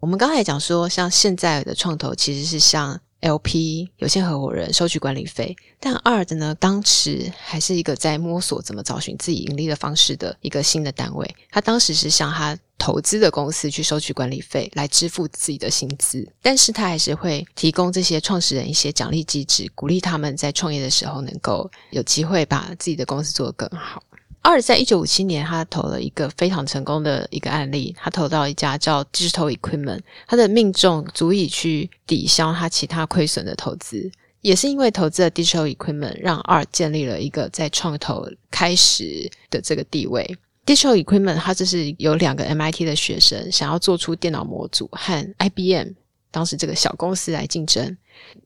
[0.00, 3.00] 我们刚才讲说，像现在的创投其实是像。
[3.20, 11.34] LP 有限合伙人收取管理费，但二的呢，当时还是一个在摸索怎么找寻自己盈利的方式的一个新的单位。
[11.48, 24.02] 他当时是向他投资的公司去收取管理费来支付自己的薪资，但是他还是会提供这些创始人一些奖励机制，鼓励他们在创业的时候能够有机会把自己的公司做得更好。
[24.42, 40.36] 二在一九五七年，他投了一个非常成功的一个案例，他投到一家叫 Digital Equipment，他的命中足以去抵消他其他亏损的投资，也是因为投资了 Digital Equipment，让二建立了一个在创投开始的这个地位。
[40.66, 45.90] Digital Equipment，它就是有两个 MIT 的学生想要做出电脑模组和 IBM
[46.30, 47.96] 当时这个小公司来竞争，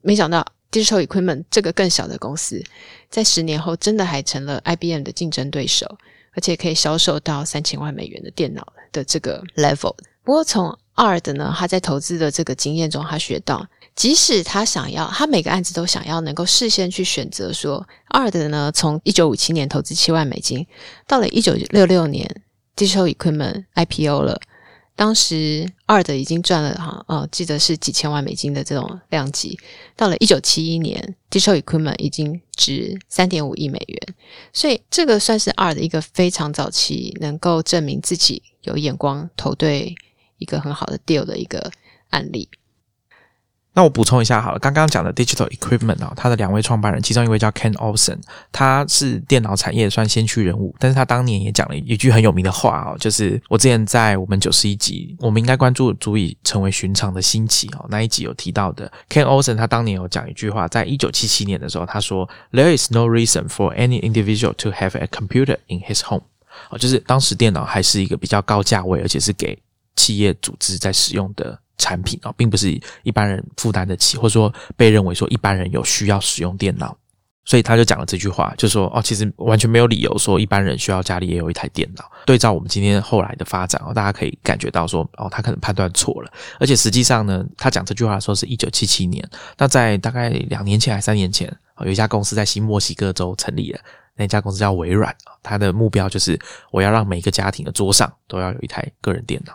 [0.01, 0.45] 没想到。
[0.71, 2.63] Digital Equipment 这个更小的公司，
[3.09, 5.97] 在十年后真的还成了 IBM 的竞争对手，
[6.33, 9.95] 而且可以销售到三千万美元的电脑的这个 level。
[10.23, 13.67] 不过从二的呢，他在投资的这个经验中，他学到，
[13.99, 17.51] 即使他想要，他每个案子都想要能够事先去选择。
[17.51, 20.65] 说二的呢，从一九五七年投资七万美金，
[21.05, 22.41] 到了一九六六年
[22.77, 24.39] ，Digital Equipment IPO 了。
[24.95, 29.59] 当时二的已经赚了哈，呃，记得是几千万美金的这种量级。
[29.97, 34.15] 到了一九七一年，Digital Equipment 已经值三点五亿美元，
[34.53, 39.93] 所以这个算是二的一个非常早期能够证明自己有眼光、投对
[40.37, 41.69] 一个很好的 deal 的一个
[42.11, 42.47] 案例。
[43.73, 48.17] 那我补充一下好了，刚刚讲的 Digital Equipment 啊，它的两位创办人，其中一位叫 Ken Olsen，
[48.51, 66.01] 他是电脑产业算先驱人物，但是他当年也讲了一句很有名的话哦，就是我之前在我们九十一集，我们应该关注足以成为寻常的新奇哦那一集有提到的 Ken Olsen，他当年有讲一句话，在一九七七年的时候，他说 There is no reason for any individual to have a computer in his
[66.01, 66.23] home，
[66.71, 69.57] 哦，就是当时电脑还是一个比较高价位，而且是给
[69.95, 71.59] 企业组织在使用的。
[71.79, 72.69] 产品啊，并不是
[73.01, 76.95] 一般人负担得起，或者说被认为说一般人有需要使用电脑，
[77.45, 82.03] 所以他就讲了这句话，就说哦，其实完全没有理由说一般人需要家里也有一台电脑。
[82.25, 93.79] 对照我们今天后来的发展哦，大家可以感觉到说哦，他可能判断错了，而且实际上呢，他讲这句话的时候是一九七七年，那在大概两年前还三年前，有一家公司在新墨西哥州成立了，
[94.15, 96.39] 那家公司叫微软啊，它的目标就是
[96.71, 99.53] 我要让每个家庭的桌上都要有一台个人电脑。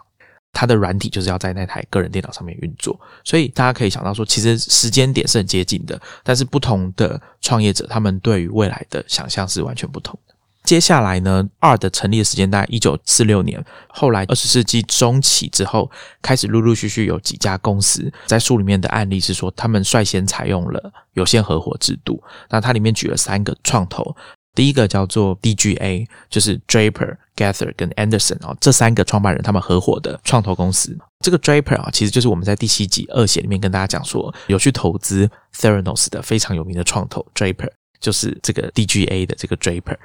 [0.54, 10.34] 它的软体就是要在那台个人电脑上面运作，所以大家可以想到说，其实时间点是很接近的，但是不同的创业者他们对于未来的想象是完全不同的。
[10.62, 15.90] 接下来呢，二的成立的时间大概一九四六年，后来二十世纪中期之后，
[16.22, 22.22] 开始陆陆续续有几家公司在书里面的案例是说，他们率先采用了有限合伙制度。
[22.48, 24.16] 那它里面举了三个创投。
[24.54, 30.96] 第一个叫做 DGA，就是 Draper、Gather 跟 Anderson 啊，这三个创办人他们合伙的创投公司。
[31.20, 39.96] 这个 Draper 啊，其实就是我们在第七集二写里面跟大家讲说，有去投资 Theranos 的非常有名的创投 Draper，就是这个 DGA 的这个 Draper。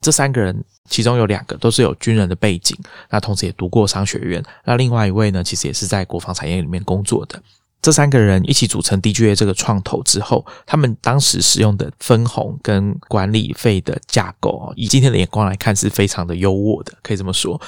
[0.00, 2.76] 这三个人其中有两个都是有军人的背景，
[3.10, 4.42] 那同时也读过商学院。
[4.64, 7.40] 那另外一位呢，其实也是在国防产业里面工作的。
[7.82, 17.60] 这三个人一起组成 DGA 这个创投之后，他们当时使用的分红跟管理费的架构以今天的眼光来看是非常的优渥的，可以这么说。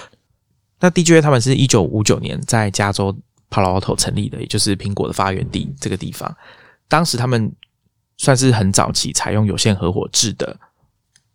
[0.79, 3.13] 那 DGA 他们是一九五九年在加州
[3.51, 6.33] Palo Alto 成立的，也就是苹果的发源地这个地方。
[6.87, 7.53] 当时他们
[8.17, 10.57] 算是很早期采用有限合伙制的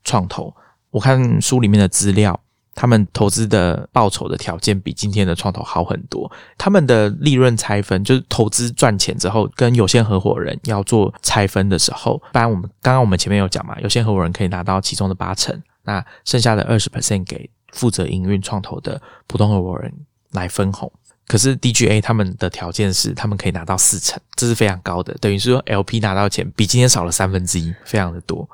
[0.05, 0.55] 创投。
[0.91, 2.39] 我看书里面的资料。
[2.79, 6.31] 他们投资的报酬的条件比今天的创投好很多。
[6.57, 19.93] 他们的利润拆分，就是投资赚钱之后，跟有限合伙人要做拆分的时候，不然我们刚刚我们前面有讲嘛，有限合伙人可以拿到其中的八成，那剩下的二十 percent 给负责营运创投的普通合伙人
[20.31, 20.89] 来分红。
[21.27, 28.49] 可是 DGA 他们的条件是，他们可以拿到四成，这是非常高的，等于是说 LP 拿到钱比今天少了三分之一，非常的多。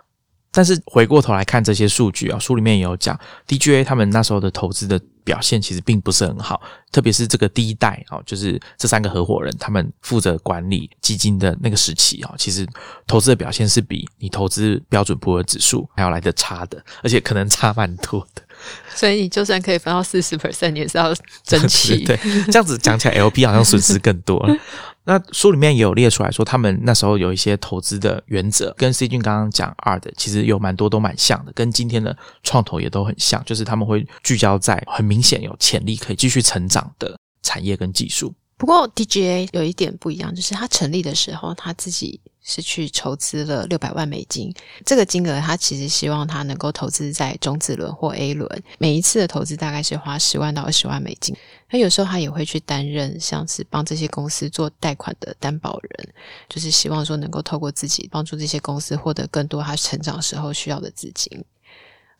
[0.55, 12.65] 但是回过头来看这些数据啊，书里面也有讲，DGA 他们那时候的投资的表现其实并不是很好，特别是这个第一代啊，就是这三个合伙人他们负责管理基金的那个时期啊，其实
[13.05, 18.41] 投资的表现是比你投资标准普尔指数还要来的差的，而且可能差蛮多的。
[18.95, 21.13] 所以你就算可以分到四十 percent，也是要
[21.43, 22.03] 争气。
[22.05, 24.55] 对，这样子讲起来，LP 好像损失更多了。
[25.07, 38.33] 那书里面也有列出来说，他们那时候有一些投资的原则，跟 C 君刚刚讲二的，其实有蛮多都蛮像的，跟今天的创投也都很像，就是他们会聚焦在很明显有潜力可以继续成长的产业跟技术。
[38.57, 44.53] 不过 DGA 有一点不一样，就是他成立的时候，他自己是去筹资了六百万美金。
[44.85, 51.35] 这个金额，他其实希望他能够投资在中子轮或 A 轮，每一次的投资大概是花十万到二十万美金。
[51.71, 56.07] 那有时候他也会去担任像是帮这些公司做贷款的担保人，
[56.47, 61.43] 就是希望说能够透过自己帮助这些公司获得更多他成长时候需要的资金。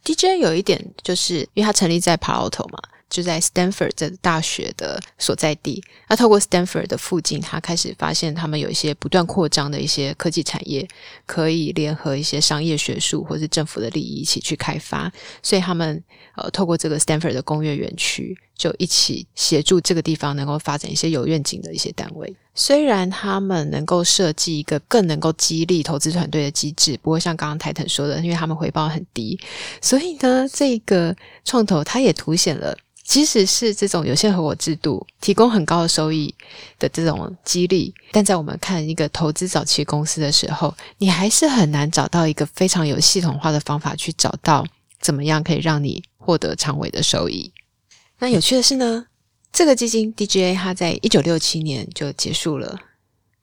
[0.03, 2.79] DJ 有一点就是，因为他成立在 palato 嘛。
[3.09, 10.87] 就在 Stanford 这大学的所在地，那透过 Stanford 的附近，他开始发现他们有一些不断扩张的一些科技产业，
[11.25, 15.11] 可以联合一些商业学术或是政府的利益一起去开发，
[15.43, 16.03] 所以他们
[16.35, 22.35] 呃透过这个 Stanford 的工业园区，就一起协助这个地方能够发展一些有愿景的一些单位。
[22.53, 29.37] 虽然他们能够设计一个更能够激励投资团队的机制，不过像刚刚泰腾说的，因为他们回报很低，
[29.81, 32.77] 所以呢，这个创投它也凸显了。
[33.03, 36.33] 即使是这种有限合伙制度提供很高的收益
[36.79, 44.65] 的这种激励，但在我们看一个投资早期公司的时候，你还是很难找到一个非常有系统化的方法去找到
[44.99, 47.51] 怎么样可以让你获得长尾的收益。
[48.19, 49.05] 那有趣的是呢，
[49.51, 52.79] 这个基金 DGA 它在一九六七年就结束了。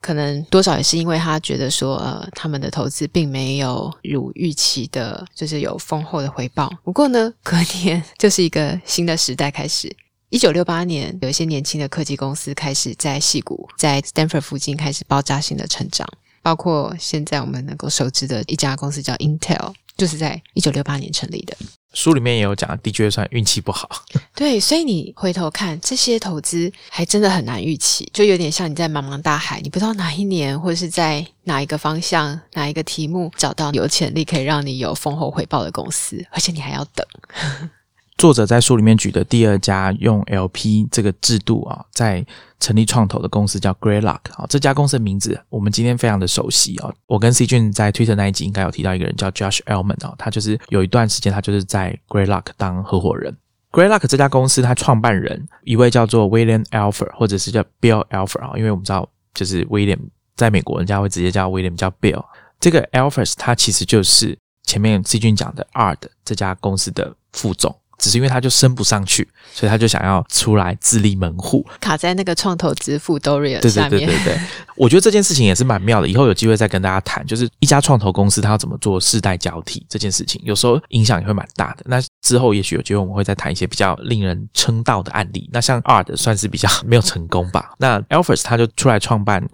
[0.01, 6.69] 可能多少也是因为他觉得说，呃，他们的投资并没有如预期的，就是有丰厚的回报。
[6.83, 9.95] 不过呢，隔年 就是一个新的时代开始。
[10.27, 16.05] 一九六八年，有一些年轻的科技公司开始在戏谷、在 Stanford 附近开始爆炸性的成长，
[16.41, 21.55] 包括现在我们能够熟知的一家公司叫 Intel，就是在一九六八年成立的。
[21.93, 23.87] 书里面也有讲的确算运气不好。
[24.35, 37.05] 对，所以你回头看这些投资，还真的很难预期，就有点像你在茫茫大海，你不知道哪一年或者是在哪一个方向、哪一个题目找到有潜力可以让你有丰厚回报的公司，而且你还要等。
[38.17, 42.25] 作者在书里面举的第二家用 LP 这个制度啊，在
[42.63, 46.89] 成立创投的公司叫 Greylock 啊，这家公司的名字我们今天非常的熟悉啊。
[47.07, 53.35] 我跟 C 俊在 Twitter 那一集应该有提到一个人叫 Josh Elman 啊，他就是有一段时间他就是在 Greylock 当合伙人。
[53.69, 59.99] Greylock 这家公司他创办人一位叫做 William Alfer 或者是叫 Bill Alfer 啊，因为我们知道就是 William
[60.37, 62.23] 在美国人家会直接叫 William 叫 Bill。
[62.61, 67.75] 这个 Alfer 他其实就是前面 C 俊讲的 Art 这家公司的副总。
[67.97, 73.91] 只是因为他就升不上去，所以他就想要出来自立门户，卡在那个创投之父 Dorian 下面。
[73.91, 74.39] 对对对对对，
[74.75, 76.07] 我觉得这件事情也是蛮妙的。
[76.07, 81.83] 以后有机会再跟大家谈，就是一家创投公司它要怎么做世代交替这件事情，有时候影响也会蛮大的。
[81.85, 85.49] 那之后也许有机会我们会再谈一些比较令人称道的案例。
[85.51, 87.73] 那像 Art 算是比较没有成功吧。
[87.77, 89.45] 那 Alphas 他就出来创办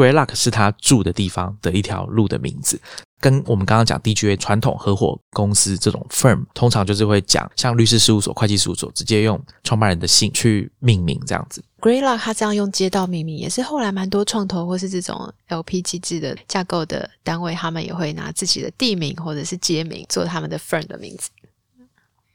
[0.00, 2.80] Greylock，Greylock 是他住的地方的一条路的名字。
[3.20, 11.62] 跟我们刚刚讲 DGA 传统合伙公司这种 firm，通常就是会讲像律师事务所、会计事务所，直接用创办人的姓去命名这样子。
[11.80, 21.28] Greylock 他这样用街道命名，也是后来蛮多创投或是这种 LP 机制的架构的单位，他们也会拿自己的地名或者是街名做他们的 firm 的名字。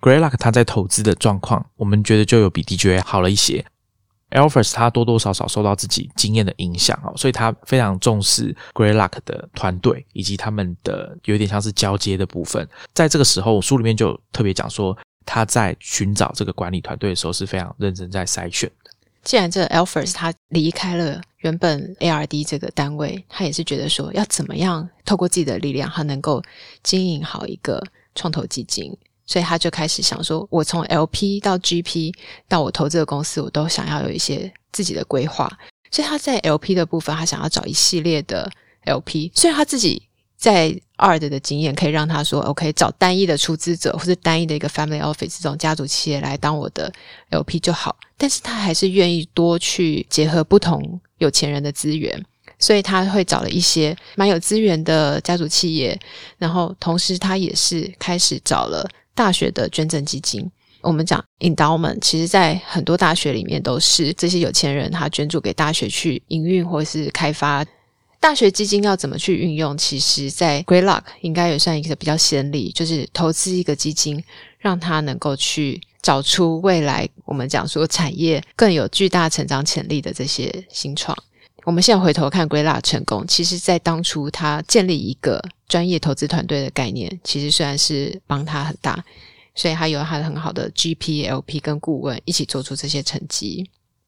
[0.01, 3.65] Greylock 他在投资的状况，我们觉得就有比 DGA 好了一些。
[4.31, 12.67] Alphas 他多多少少受到自己经验的影响哦，所以他非常重视 Greylock 的团队以及他们的有点像是交接的部分。
[12.93, 18.91] 在这个时候，书里面就特别讲说，他在寻找这个管理团队的时候是非常认真在筛选的。
[19.23, 26.43] 既然这 Alphas 他离开了原本 ARD 这个单位，他也是觉得说，要怎么样透过自己的力量，他能够
[26.83, 27.81] 经营好一个
[28.15, 28.95] 创投基金。
[29.25, 32.13] 所以他就开始想说，我从 LP 到 GP
[32.47, 35.51] 到我投资的公司，我都想要有一些自己的规划。
[35.91, 38.51] 所以他在 LP 的部分，他想要找一系列的
[38.85, 39.31] LP。
[39.33, 40.01] 虽然他自己
[40.35, 46.91] 在 ARD 的经验可以让他说，OK，找单一的出资者或者单一的一个 Family Office 这种家族企业来当我的
[47.31, 47.97] LP 就好。
[48.17, 52.23] 但是他还是愿意多去结合不同有钱人的资源，
[52.59, 55.97] 所以他会找了一些蛮有资源的家族企业，
[56.37, 58.87] 然后同时他也是开始找了。
[59.15, 60.47] 大学的捐赠基金，
[60.81, 67.65] 我们讲 endowment，其实在很多大学里面都是这些有钱人他捐助给大学去营运或是开发。
[68.19, 69.77] 大学基金要怎么去运用？
[69.77, 74.23] 其实，在 Greylock 应该也算一个比较先例，就是投资一个基金，
[74.57, 81.15] 让他能够去找出未来我们讲说产业更有巨大成长潜力的这些新创。
[81.65, 89.03] 我们现在回头看归纳成功，其实在当初他建立一个专业投资团队的概念，其实虽然是帮他很大，
[89.55, 93.67] 所以他有他的很好的 GP、LP 跟顾问一起做出这些成绩。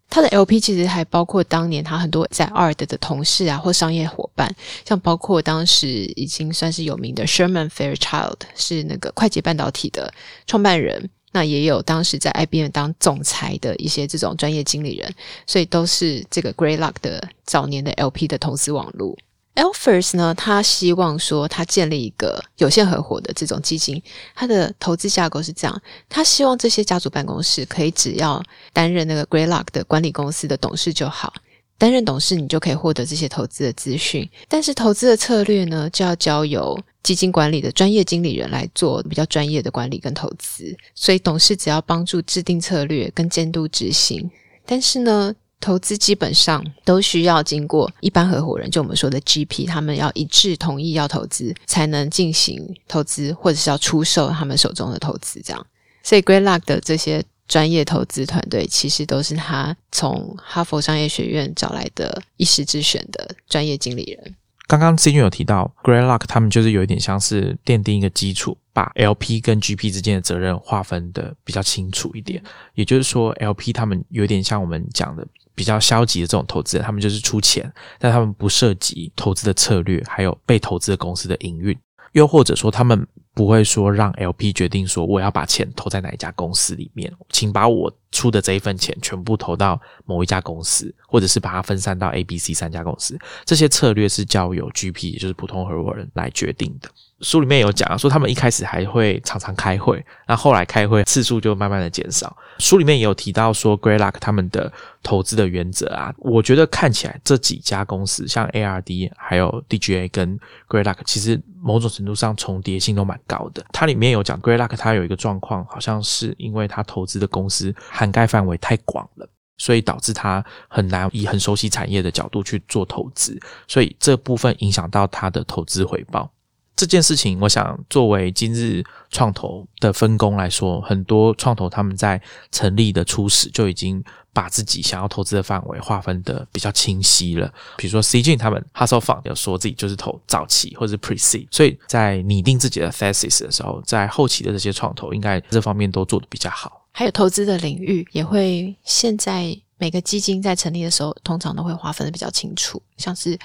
[0.09, 4.55] 他的 LP 其实还包括当年他很多在 ARD 的同事啊，或商业伙伴，
[4.85, 10.13] 像包括当时已经算是有名的 Sherman Fairchild，是那个快捷半导体的
[10.45, 11.09] 创办人。
[11.37, 15.13] 那也有当时在 IBM 当总裁的一些这种专业经理人，
[15.45, 19.15] 所以都是这个 Greylock 的早年的 LP 的投资网络。
[19.53, 24.01] Alphers 呢，他希望说他建立一个有限合伙的这种基金，
[24.33, 31.31] 他的投资架构是这样，他希望这些家族办公室可以只要担任那个 Greylock 的管理公司的董事就好。
[31.77, 34.27] 担任董事，你就可以获得这些投资的资讯。
[34.47, 36.75] 但是投资的策略呢，就要交由
[37.07, 40.75] 基金管理的专业经理人来做比较专业的管理跟投资。
[40.93, 44.29] 所以董事只要帮助制定策略跟监督执行。
[44.65, 55.41] 但是呢，投资基本上都需要经过一般合伙人，就我们说的 GP，他们要一致同意要投资，才能进行投资，或者是要出售他们手中的投资。
[55.41, 55.67] 这样，
[56.03, 57.23] 所以 Great Luck 的这些。
[57.47, 64.35] 专业投资团队其实都是他从哈佛商业学院找来的一时之选的专业经理人。
[64.67, 72.43] 刚刚 C 君有提到，Greylock 他们就是有一点像是奠定一个基础，把 LP 跟 GP 之间的责任划分的比较清楚一点。
[72.73, 81.73] 也就是说，LP 他们有点像我们讲的比较消极的这种投资人，他们就是出钱，但他们不涉及投资的策略，还有被投资的公司的营运，
[82.17, 83.07] 又或者说他们。
[83.37, 93.15] 不会说让 LP 决定说我要把钱投在哪一家公司里面，请把我出的这一份钱全部投到某一家公司，或者是把它分散到 A、B、C 三家公司。
[93.45, 96.89] 这些策略是交由 GP，也就是普通合伙人来决定的。
[97.21, 102.35] 书里面有讲啊说，他们一开始还会常常开会，那后来开会次数就慢慢的减少。
[102.59, 113.65] 书里面也有提到说，Greylock 他们的投资的原则啊，我觉得看起来这几家公司，像 ARD 还有 DGA 跟 Greylock，其实某种程度上重叠性都蛮高的。
[113.71, 126.31] 它里面有讲 Greylock 它有一个状况，好像是因为它投资的公司涵盖范围太广了，所以导致它很难以很熟悉产业的角度去做投资，所以这部分影响到它的投资回报。
[126.77, 132.21] 这件事情，我想作为今日创投的分工来说，很多创投他们在
[132.51, 134.01] 成立的初始就已经
[134.31, 137.51] 把自己想要投资的范围划分的比较清晰了。
[137.77, 146.85] 比如说 C G 他们 Hustle Fund 有说自己就是投早期或者是 Pre C，所以在拟定自己的 thesis 的时候，在后期的这些创投应该这方面都做得比较好。
[146.91, 149.59] 还有投资的领域也会现在。
[149.77, 153.37] 每个基金在成立的时候，通常都会划分的比较清楚，像是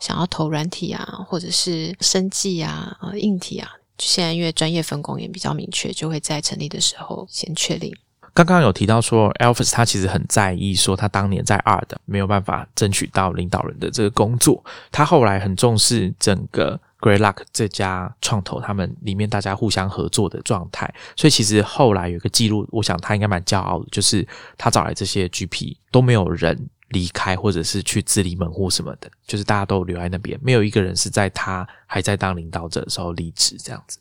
[0.00, 7.94] 想要投软体啊，或者是生技啊、呃硬体啊，现在因为专业分工也比较明确，就会在成立的时候先确定。
[8.34, 14.62] 刚刚有提到说 a l p h a s 他其实很在意说他当年在 R 的没有办法争取到领导人的这个工作，
[14.92, 16.78] 他后来很重视整个。
[16.98, 24.26] Greylock 这家创投，他们里面大家互相合作的状态，所以其实后来有一个记录，我想他应该蛮骄傲的，就是
[24.56, 33.98] 他找来这些 GP 都没有人离开，或者是去自立门户什么的，就是大家都留在那边，没有一个人是在他还在当领导者的时候离职这样子。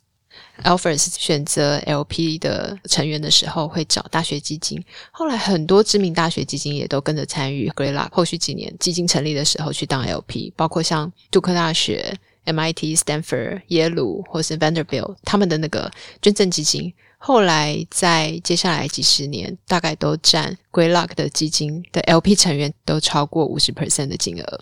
[0.64, 4.82] Alphers 选择 LP 的成员的时候会找大学基金，
[5.12, 12.18] 后来很多知名大学基金也都跟着参与 Greylock，后续几年基金成立的时候去当 LP，包括像杜克大学。
[12.46, 15.92] MIT、Stanford、耶鲁或是 Vanderbilt，他们的那个
[16.22, 24.60] 捐赠基金，后来在接下来几十年，大概都占 Greylock 的基金的 LP 成员都超过五十 percent 的金额。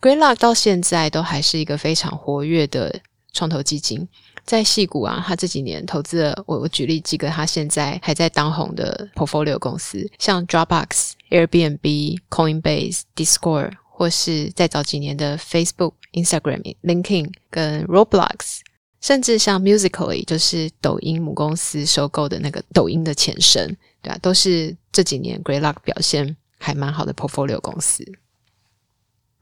[0.00, 3.00] Greylock 到现在都还是一个非常活跃的
[3.32, 4.06] 创投基金，
[4.44, 13.72] 在戏谷啊，他这几年投资了，我我举例几个他现在还在当红的 portfolio 公司，像 Dropbox、Airbnb、Coinbase、Discord。
[13.98, 18.60] 或是再早几年的 Facebook、Instagram、LinkedIn 跟 Roblox，
[19.00, 24.16] 甚至像 Musically，就是抖音母公司收购的那个抖音的前身，对吧？
[24.22, 28.04] 都是这几年 Greylock 表现还蛮好的 portfolio 公司。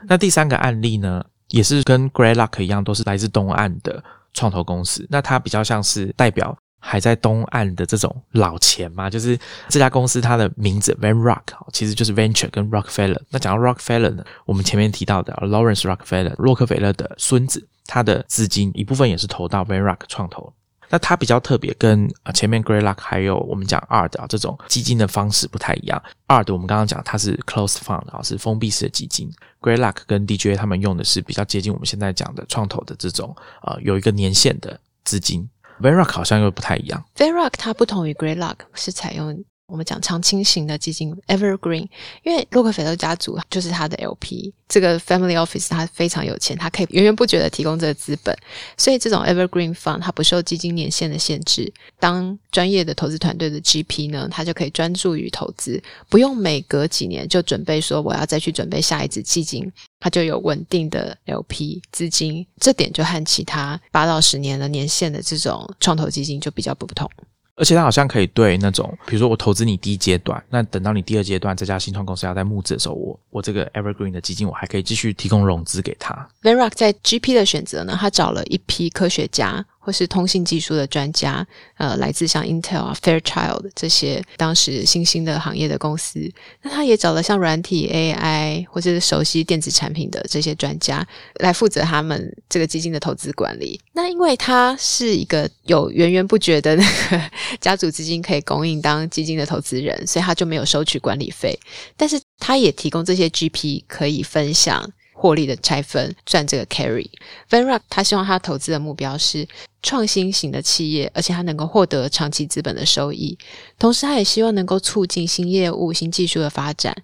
[0.09, 4.03] 那第三个案例呢，也是跟 Greylock 一样，都是来自东岸的
[4.33, 5.07] 创投公司。
[5.11, 6.57] 那它比较像是代表。
[6.87, 9.37] 还在东岸的这种老钱嘛，就是
[9.69, 13.21] 这家公司它的名字 Van Rock，其实就是 Venture 跟 Rockefeller。
[13.31, 20.53] 那讲到 Rockefeller 呢，我们前面提到的 Lawrence Rockefeller，洛克菲勒的孙子，他的资金一部分也是投到 Van Rock 创投。
[20.89, 26.01] 那它比较特别，跟啊前面 Greylock 还有我们讲 ARD 啊这种基金的方式不太一样。
[26.29, 29.29] ARD 我们刚刚讲它是 Closed Fund 啊，是封闭式的基金。
[29.61, 35.49] Greylock 跟 DGA 他们用的是比较接近我们现在讲的创投的这种呃有一个年限的资金。
[35.81, 37.05] Verock 好像又不太一样。
[37.17, 39.45] Verock 它不同于 Greylock，是采用。
[39.67, 41.89] 我们讲长青型的基金 Evergreen，
[42.23, 48.37] 因为洛克菲勒家族就是他的 LP，这个 Family Office 他非常有钱，他可以源源不绝的提供这个资本，
[48.79, 51.73] 所以这种 Evergreen Fund 它不受基金年限的限制。
[51.99, 62.47] 当专业的投资团队的 GP 呢，他就可以专注于投资，不用每隔几年就准备说我要再去准备下一支基金，他就有稳定的 LP 资金。
[62.61, 67.11] 这点就和其他八到十年的年限的这种创投基金就比较不同。
[67.57, 76.29] 而且它好像可以对那种，比如说我投资你第一阶段，那等到你第二阶段这家新创公司要在募资的时候，我我这个 Evergreen 的基金，我还可以继续提供融资给他。
[76.43, 79.65] Venrock 在 GP 的选择呢，他找了一批科学家。
[79.87, 86.29] 或是通信技术的专家，呃，来自像 Intel 啊、Fairchild 这些当时新兴的行业的公司，
[86.63, 93.81] 那他也找了像软体 AI 或者是熟悉电子产品的这些专家来负责他们这个基金的投资管理。
[93.93, 97.31] 那因为他是一个有源源不绝的那个
[97.61, 101.57] 家族资金可以供应当基金的投资人，所以他就没有收取管理费，
[101.97, 104.91] 但是他也提供这些 GP 可以分享。
[105.19, 107.09] 获利的拆分赚这个 carry。
[107.49, 109.49] Venrock 他希望他投资的目标是
[109.83, 113.37] 创新型的企业，而且他能够获得长期资本的收益，
[113.79, 116.95] 同时他也希望能够促进新业务、新技术的发展。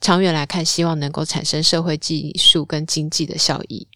[0.00, 3.87] 长远来看，希望能够产生社会技术跟经济的效益。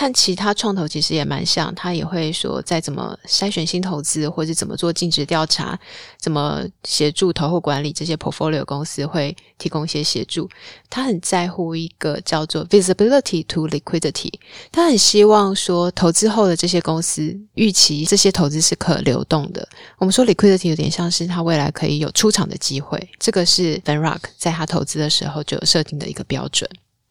[0.00, 5.78] 和其他创投其实也蛮像，他也会说在怎么筛选新投资，或者怎么做尽职调查，
[6.16, 10.48] 怎么协助投后管理这些 portfolio 公司会提供一些协助。
[10.88, 14.32] 他很在乎一个叫做 visibility to liquidity，
[14.72, 19.68] 他很希望说投资后的这些公司预期这些投资是可流动的。
[19.98, 26.66] 我们说 liquidity 有点像是他未来可以有出场的机会，这个是 Venrock 在他投资的时候就有设定的一个标准。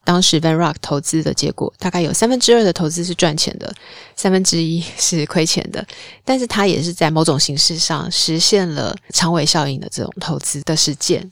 [0.10, 3.72] 当时 Van Rock 投资的结果，大概有三分之二的投资是赚钱的，
[4.16, 5.86] 三分之一是亏钱的。
[6.26, 11.32] 但是他也是在某种形式上实现了长尾效应的这种投资的实践。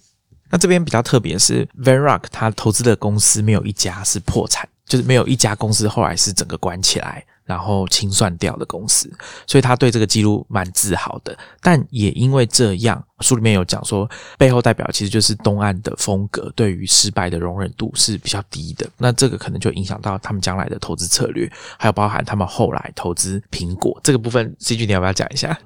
[0.51, 7.25] 那这边比较特别是，Van Rock 他投资的公司没有一家是破产，就是没有一家公司后来是整个关起来。
[7.47, 9.09] 然后清算掉的公司，
[9.47, 11.35] 所以他对这个记录蛮自豪的。
[11.61, 18.87] 但也因为这样，书里面有讲说，背后代表其实就是东岸的风格，对于失败的容忍度是比较低的。
[18.97, 24.53] 那这个可能就影响到他们将来的投资策略，还有包含他们后来投资苹果这个部分。
[24.59, 25.57] C G，你要不要讲一下？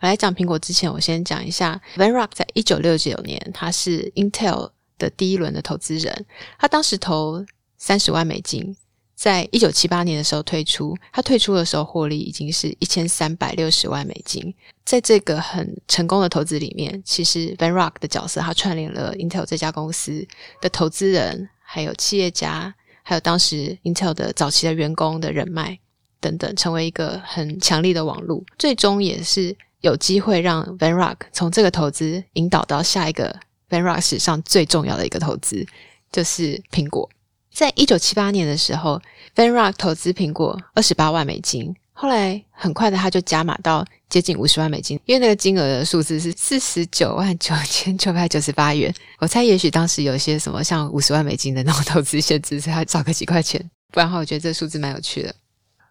[0.00, 6.26] 我来讲苹果之前，我先讲一下 Van Rock 在一九六九年，他是 Intel 的第一轮的投资人，
[6.58, 7.46] 他当时投
[7.78, 8.76] 三十万美金。
[9.22, 14.52] 在一九七八年的时候退出，他退出的时候获利已经是一千三百六十万美金。
[14.84, 20.26] 在这个很成功的投资里面，其实 Van Rock 的角色，他串联了 Intel 这家公司
[20.60, 25.78] 的投资人，还有企业家，还有当时 Intel 的早期的员工的人脉
[26.18, 28.42] 等等，成为一个很强力的网络。
[28.58, 33.38] 最终也是有机会让 Van Rock 从这个投资引导到下一个
[33.70, 35.64] Van Rock 史上最重要的一个投资，
[36.10, 37.08] 就是苹果。
[37.52, 39.00] 在一九七八年的时候
[39.36, 48.92] ，Venrock 投资苹果二十八万美金，后来很快的他就加码到接近五十万美金，因为那个金额的数字是四十九万九千九百九十八元。
[49.18, 53.60] 我猜也许当时有些什么像五十万美金的那种投资限制，所以他找个几块钱。
[53.92, 55.34] 不然的话，我觉得这个数字蛮有趣的。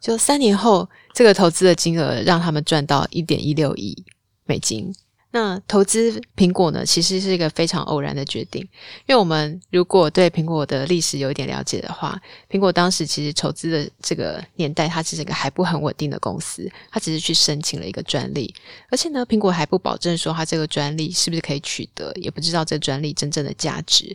[0.02, 4.04] 就三年后，这个投资的金额让他们赚到一点一六亿
[4.46, 4.92] 美金。
[5.34, 8.62] 那投资苹果呢，其实是一个非常偶然的决定，
[9.08, 18.54] 因为我们如果对苹果的历史有一点了解的话，苹果当时其实筹资的这个年代，它是一个还不很稳定的公司，它只是去申请了一个专利，
[18.90, 24.14] 而且呢，苹果还不保证说它这个专利是不是可以取得，也不知道这专利真正的价值。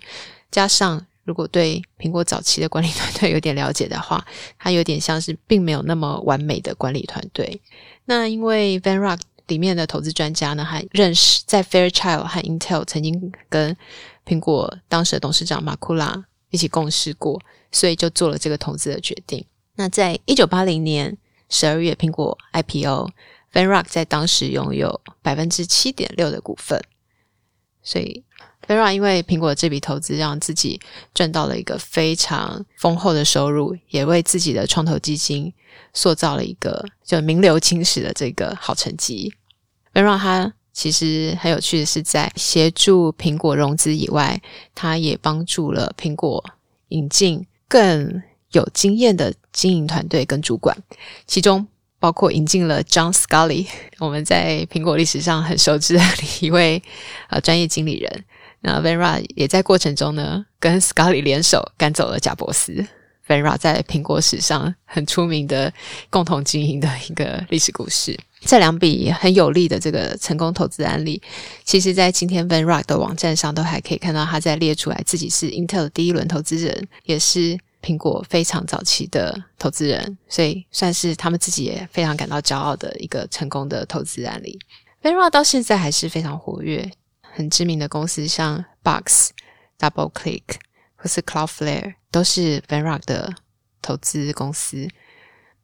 [0.51, 4.23] 加上如果对苹果早期的管理团队有点了解的话，
[4.59, 7.59] 它有点像是并没有那么完美的管理团队。
[8.05, 9.21] 那因为 Van Rock。
[9.47, 13.77] 里面的投资专家呢，还认识在 Fairchild 和 Intel 曾经跟
[14.25, 17.41] 苹果当时的董事长马库拉一起共事过，
[17.71, 19.45] 所以就做了这个投资的决定。
[19.77, 21.17] 那在一九八零年
[21.49, 26.83] 十二月，苹果 IPO，Venrock 在当时拥有百分之七点六的股份，
[27.83, 28.25] 所以
[28.67, 30.81] Vera 因为苹果这笔投资，让自己
[31.15, 35.53] 赚到了一个非常丰厚的收入，也为自己的创投基金。
[35.93, 39.33] 塑造了一个就名留青史的这个好成绩。
[39.95, 44.41] 而让他其实很有趣的是，在协助苹果融资以外，
[44.75, 46.43] 他也帮助了苹果
[46.89, 50.77] 引进更有经验的经营团队跟主管，
[51.27, 51.67] 其中
[51.99, 53.67] 包括引进了 John Scully，
[53.99, 56.03] 我们在苹果历史上很熟知的
[56.41, 56.83] 一位
[57.31, 58.25] 呃专业经理人。
[58.67, 62.85] 那 Venra 也在过程中呢，跟 Scully 联手赶走了贾伯斯。
[63.29, 65.73] Venra 在苹果史上很出名的
[66.11, 71.23] 共同经营的一个历史故事，这两笔很有利的这个成功投资案例，
[71.63, 84.59] 其实在今天 Venra 的网站上都还可以看到他在列出来自己是 Intel 第一轮投资人，也是苹果非常早期的投资人，所以算是他们自己也非常感到骄傲的一个成功的投资案例。
[85.03, 86.91] Venra 到现在还是非常活跃，
[87.37, 89.31] 很知名的公司像 Box、
[89.79, 90.43] Double Click
[90.97, 91.95] 或是 Cloudflare。
[92.09, 93.35] 都是 Venrock 的
[93.83, 94.89] 投资公司。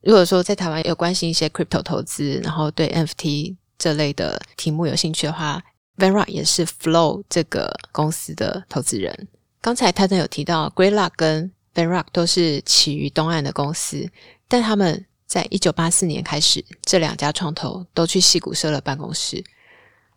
[0.03, 5.63] 如果说在台湾有关心一些 crypto 投资，然后对 NFT 这类的题目有兴趣的话
[5.97, 9.29] ，Venrock 也是 Flow 这个公司的投资人。
[9.63, 14.11] 刚才泰 n 有提到，Greylock 跟 Venrock 都是起于东岸的公司，
[14.47, 19.43] 但他们在一九八四年开始，这两家创投都去戏谷设了办公室。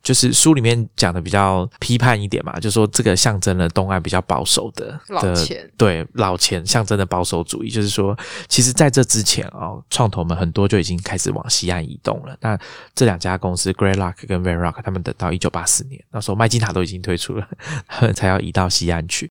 [0.06, 7.72] 就是书里面讲的比较批判一点嘛，就说这个象征了东岸比较保守的老钱，对老钱象征的保守主义。
[7.72, 8.16] 就是说，
[8.47, 12.38] 其实在这之前哦，创投们很多就已经开始往西岸移动了。
[12.39, 12.56] 那
[12.93, 17.47] 这两家公司 Greylock 跟 Verrock，他们等到一九八四年，那时候麦金塔都已经推出了，
[17.89, 19.28] 他们才要移到西岸去。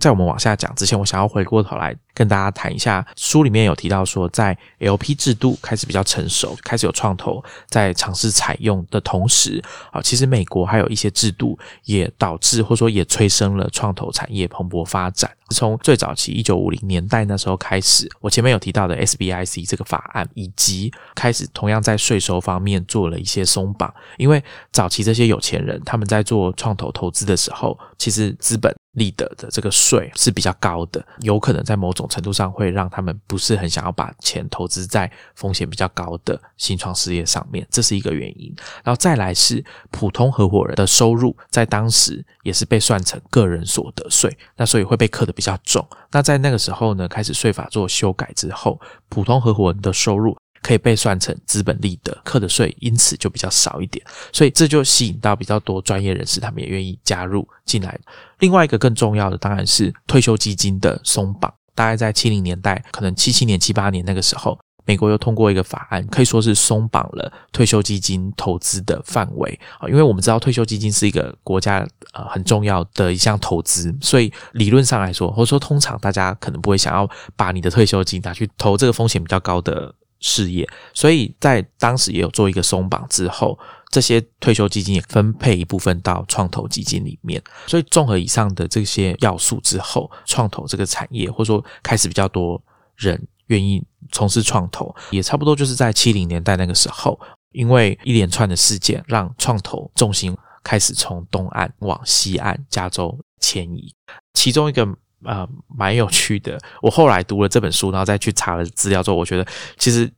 [0.00, 15.30] 在我们往下讲之前，我想要回过头来跟大家谈一下，书里面有提到说，在 LP 制度开始比较成熟，开始有创投在尝试采用的同时，啊，其实美国还有一些制度也导致或者说也催生了创投产业蓬勃发展。
[15.50, 24.42] 从最早期一九五零年代那时候开始，我前面有提到的 SBIC 这个法案，以及开始同样在税收方面做了一些松绑，因为
[24.72, 28.74] 早期这些有钱人他们在做创投投资的时候，其实资本。
[28.92, 38.52] 利得的这个税是比较高的，有可能在某种程度上会让他们不是很想要把钱投资在风险比较高的新创事业上面，这是一个原因。
[38.82, 45.86] 然后再来是普通合伙人的收入，在当时也是被算成个人所得税，那所以会被课的比较重。
[46.10, 50.36] 那在那个时候呢，开始税法做修改之后，普通合伙人的收入。
[50.62, 57.98] 可以被算成资本利得，课的税因此就比较少一点，所以这就吸引到比较多专业人士，他们也愿意加入进来。
[58.38, 69.88] 另外一个更重要的当然是退休基金的松绑，大概在七零年代，可能七七年、七八年那个时候，美国又通过一个法案，可以说是松绑了退休基金投资的范围啊。
[69.88, 79.94] 因为我们知道退休基金是一个国家呃很重要的一项投资，所以理论上来说，或者说通常大家可能不会想要把你的退休金拿去投这个风险比较高的。
[80.20, 83.58] 事业，所以在当时也有做一个松绑之后，
[83.90, 87.42] 这些退休基金也分配一部分到创投基金里面。
[87.66, 92.62] 所以综合以上的这些要素之后，创投这个产业或者说开始比较多
[92.96, 97.18] 人愿意从事创投，也差不多就是在七零年代那个时候，
[97.52, 103.94] 因为一连串的事件，让创投重心开始从东岸往西岸加州迁移，
[104.34, 104.86] 其中一个。
[105.24, 106.58] 呃，蛮有趣的。
[106.80, 109.46] 我后来读了这本书，然后再去查了资料之后，我觉得
[109.78, 110.10] 其实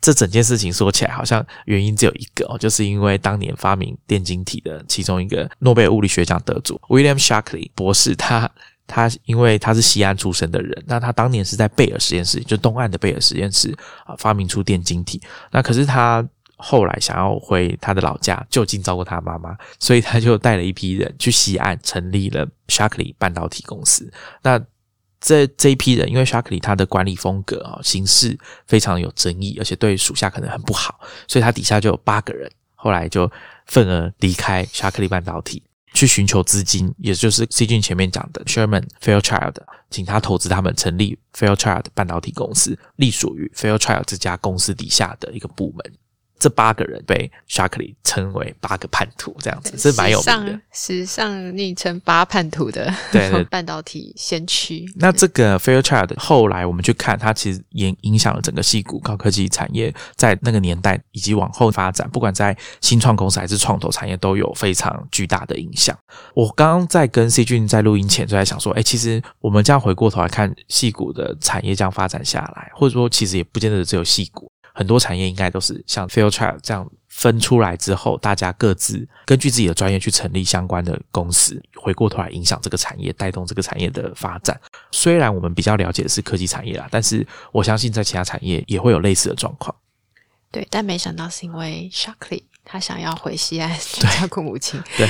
[0.00, 8.50] 这整件事情说起来，好像原因只有一个哦，就是因为当年发明电晶体的其中一个诺贝尔物理学奖得主 William Shockley 博士，他
[8.86, 15.20] 他因为他是西安出生的人，那他当年是在贝尔实验室，就东岸的贝尔实验室啊，发明出电晶体。
[15.50, 16.26] 那可是他。
[16.60, 24.12] 后来想要回他的老家就近照顾他妈妈，所以他就带了一批人去西岸成立了 Shockley 半导体公司。
[24.42, 24.60] 那
[25.20, 33.30] 这这一批人，因为 Shockley 他的管理风格啊，行事非常有争议，而且对属下可能很不好，所以他底下就有八个人，后来就
[33.66, 39.56] 愤而离开 Shockley 半导体，去寻求资金，也就是 C 君前面讲的 Sherman Fairchild，
[39.90, 45.92] 请他投资他们成立 Fairchild 半导体公司，隶属于 Fairchild 这家公司底下的一个部门。
[46.40, 50.60] 这八个人被 Shockley 称为八个叛徒，这样子是蛮有名的。
[50.72, 54.90] 史上昵称八叛徒的对 半导体先驱。
[54.96, 65.96] 那这个 Fairchild 后来我们去看，它其实也影响了整个戏骨高科技产业，在那个年代以及往后发展，不管在新创公司还是创投产业，都有非常巨大的影响。
[66.34, 74.50] 我刚刚在跟 C 君在录音前就在想说，哎，其实我们这样回过头来看戏骨的产业这样发展下来，或者说其实也不见得只有戏骨。
[74.80, 84.58] 很多产业应该都是像 Fairchild 这样分出来之后，大家各自根据自己的专业去成立相关的公司，回过头来影响这个产业，带动这个产业的发展。
[84.90, 89.76] 虽然我们比较了解的是科技产业啦，但是我相信在其他产业也会有类似的状况。
[90.50, 95.06] 对，但没想到是因为 Shockley 他想要回西安照顾母亲，对，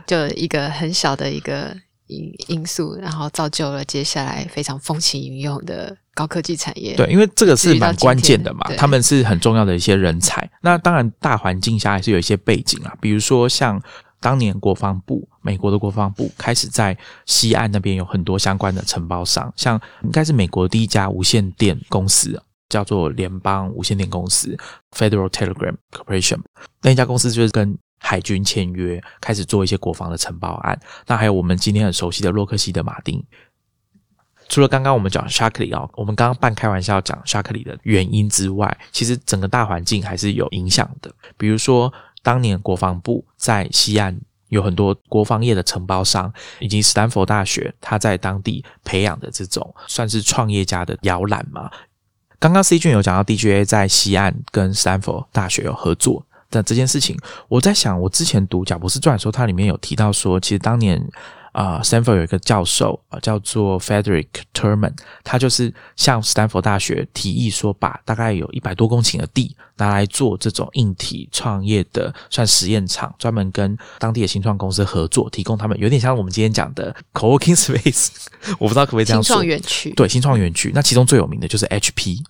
[0.06, 1.76] 就一个很小的一个
[2.10, 5.96] 因因素，然后造就了接下来非常风起云涌的。
[6.12, 10.50] 高科技产业对，因为这个是蛮关键的嘛，他们是很重要的一些人才。
[10.60, 13.80] 那当然，大环境下还是有一些背景啊，比如说像
[14.20, 16.94] 当年国防部，美国的国防部开始在
[17.24, 22.38] 西岸那边有很多相关的承包商，像应该是美国第一家无线电公司，
[22.68, 24.54] 叫做联邦无线电公司
[24.94, 26.40] （Federal Telegram Corporation）。
[26.82, 30.80] 那一家公司就是跟海军签约，开始做一些国防的承包案。
[31.06, 33.22] 那还有我们今天很熟悉的洛克希德马丁。
[34.48, 41.12] 除了刚刚我们讲 Shockley 啊，我们刚刚半开玩笑讲 Shockley 的原因之外，其实整个大环境还是有影响的。
[41.36, 41.92] 比如说，
[42.22, 51.70] 当年国防部在西岸有很多国防业的承包商，以及斯坦福大学他在当地培养的这种算是创业家的摇篮嘛。
[52.40, 57.16] 刚刚 C 君有讲到 DGA 在西岸跟斯坦福大学有合作的这件事情，
[57.48, 61.02] 我在想，我之前读贾博士传的时候，它里面有提到说，其实当年。
[61.52, 64.92] 啊，Stanford 有一个教授啊，叫做 Frederick Terman，
[65.24, 78.10] 他就是向斯坦福大学提议说，把大概有一百多公顷的地拿来做这种硬体创业的算实验场，专门跟当地的新创公司合作，提供他们有点像我们今天讲的 co-working space，
[78.60, 79.34] 我不知道可不可以这样说。
[79.34, 82.22] 新创园区对新创园区，那其中最有名的就是 HP，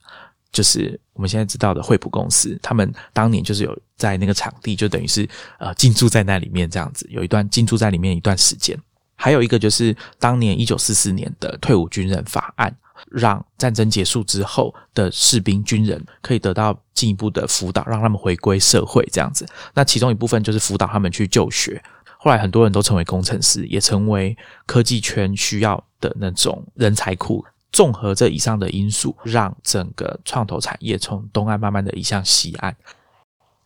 [0.52, 5.28] 就是我们现在知道的惠普公司，他们当年就是有在那个场地，就等于是
[5.58, 8.78] 呃进驻在那里面这样子，有一段进驻在里面一段时间。
[9.14, 12.74] 还有一个就是当年一九四四年的退伍军人法案，
[13.10, 19.46] 让战争结束之后的士兵军人可以得到进一步的辅导，让他们回归社会这样子。
[19.74, 21.82] 那其中一部分就是辅导他们去就学。
[22.16, 27.44] 后来很多人都成为工程师，也成为科技圈需要的那种人才库。
[27.72, 32.76] 综合这以上的因素，让整个创投产业从东岸慢慢的移向西岸。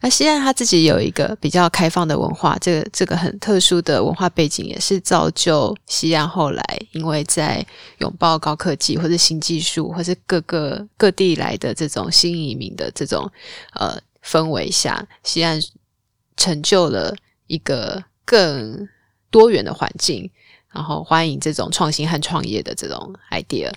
[0.01, 7.67] 那西岸他自己有一个比较开放的文化，这个这个很特殊的文化背景，也是造就西岸后来因为在
[7.99, 13.31] 拥抱高科技或者新技术，或是各个各地来的这种新移民的这种
[13.73, 15.59] 呃氛围下，西岸
[16.37, 18.87] 成就了一个更
[19.31, 20.31] 多元的环境，
[20.75, 23.73] 然后欢迎这种创新和创业的这种 idea。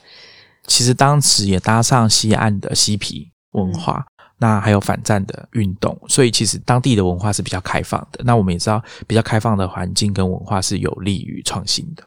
[0.65, 4.05] 其实当时也搭上西岸的嬉皮文化。
[4.39, 8.23] 那还有反战的运动，所以其实当地的文化是比较开放的。
[8.23, 12.03] 那我们也知道，比较开放的环境跟文化是有利于创新的。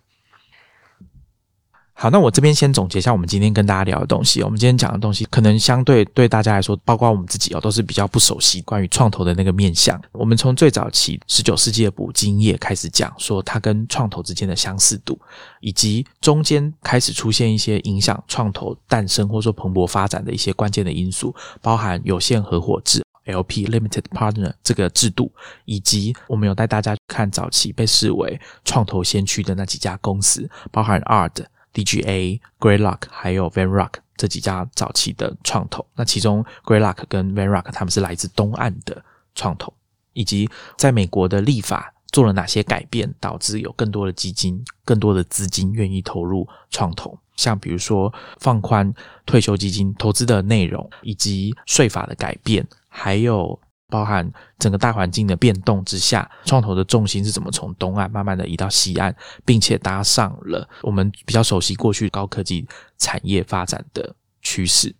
[2.03, 4.42] 好，那我这边先总结一下我们今天跟大家聊的东西。
[4.42, 10.01] 我们今天讲的东西，可能相对对大家来说，包括我们自己哦，都是比较不熟悉关于创投的那个面向。
[10.12, 15.20] 我们从最早期十九世纪的捕鲸业开始讲，说它跟创投之间的相似度，
[15.61, 25.30] 以及中间开始出现一些影响创投诞生或者说蓬勃发展的一些关键的因素，包含有限合伙制 （LP Limited Partner） 这个制度，
[25.66, 31.44] 以及我们有带大家看早期被视为创投先驱的那几家公司，包含 ARD。
[31.72, 39.02] DGA、Greylock 还有 Vanrock 这几家早期的创投，那其中 Greylock 跟 Vanrock 他们是来自东岸的
[39.34, 39.72] 创投，
[40.12, 48.92] 以及在美国的立法做了哪些改变，导致有更多的基金、更多的资金愿意投入创投，像比如说放宽
[49.24, 53.58] 退休基金投资的内容，以及税法的改变，还有。
[53.91, 54.26] 包含
[54.59, 59.14] 整个大环境的变动之下，创投的重心是怎么从东岸慢慢的移到西岸，
[59.45, 62.66] 并且搭上了我们比较熟悉过去高科技
[62.97, 64.95] 产业发展的趋势。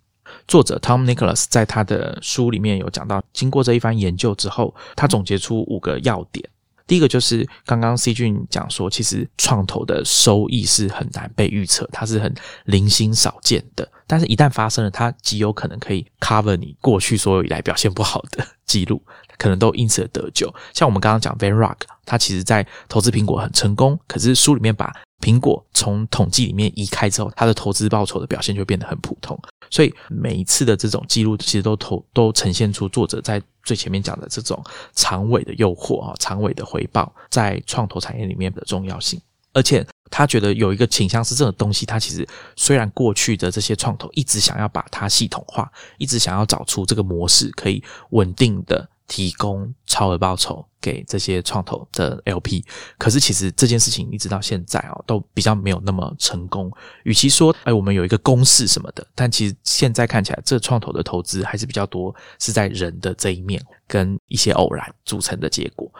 [0.47, 6.47] 作者 Tom Nicholas 在他的书里面有讲到，经过这一番研究之后，他总结出五个要点。
[6.91, 12.35] 第一个就是刚刚 C 君讲说，其实创投的收益是很难被预测，它是很
[12.65, 13.89] 零星少见的。
[14.05, 19.01] 但是，一旦发生了，它极有可能可以 cover 你过去所有以来表现不好的记录，
[19.37, 20.53] 可能都因此而得救。
[20.73, 29.39] 像我们刚刚讲 Van Rock，它其实在投资苹果很成功，可是书里面把苹果从统计里面移开之后，它的投资报酬的表现就变得很普通。
[29.69, 34.61] 所以每一次的这种记录，其实都投都呈现出作者在最前面讲的这种
[34.93, 39.21] 长尾的诱惑啊，长尾的回报在创投产业里面的重要性。
[39.53, 48.87] 而且他觉得有一个倾向是，这种东西它其实虽然过去的这些创投一直想要把它系统化，一直想要找出这个模式可以稳定的。
[49.11, 52.63] 提供超额报酬给这些创投的 LP，
[52.97, 56.71] 可是其实这件事情一直到现在哦，都比较没有那么成功。
[57.03, 65.91] 与其说哎，我们有一个公式什么的，但其实现在看起来，这创投的投资还是比较多是在人的这一面，跟一些偶然组成的结果。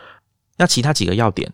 [0.55, 1.51] 那其他几个要点，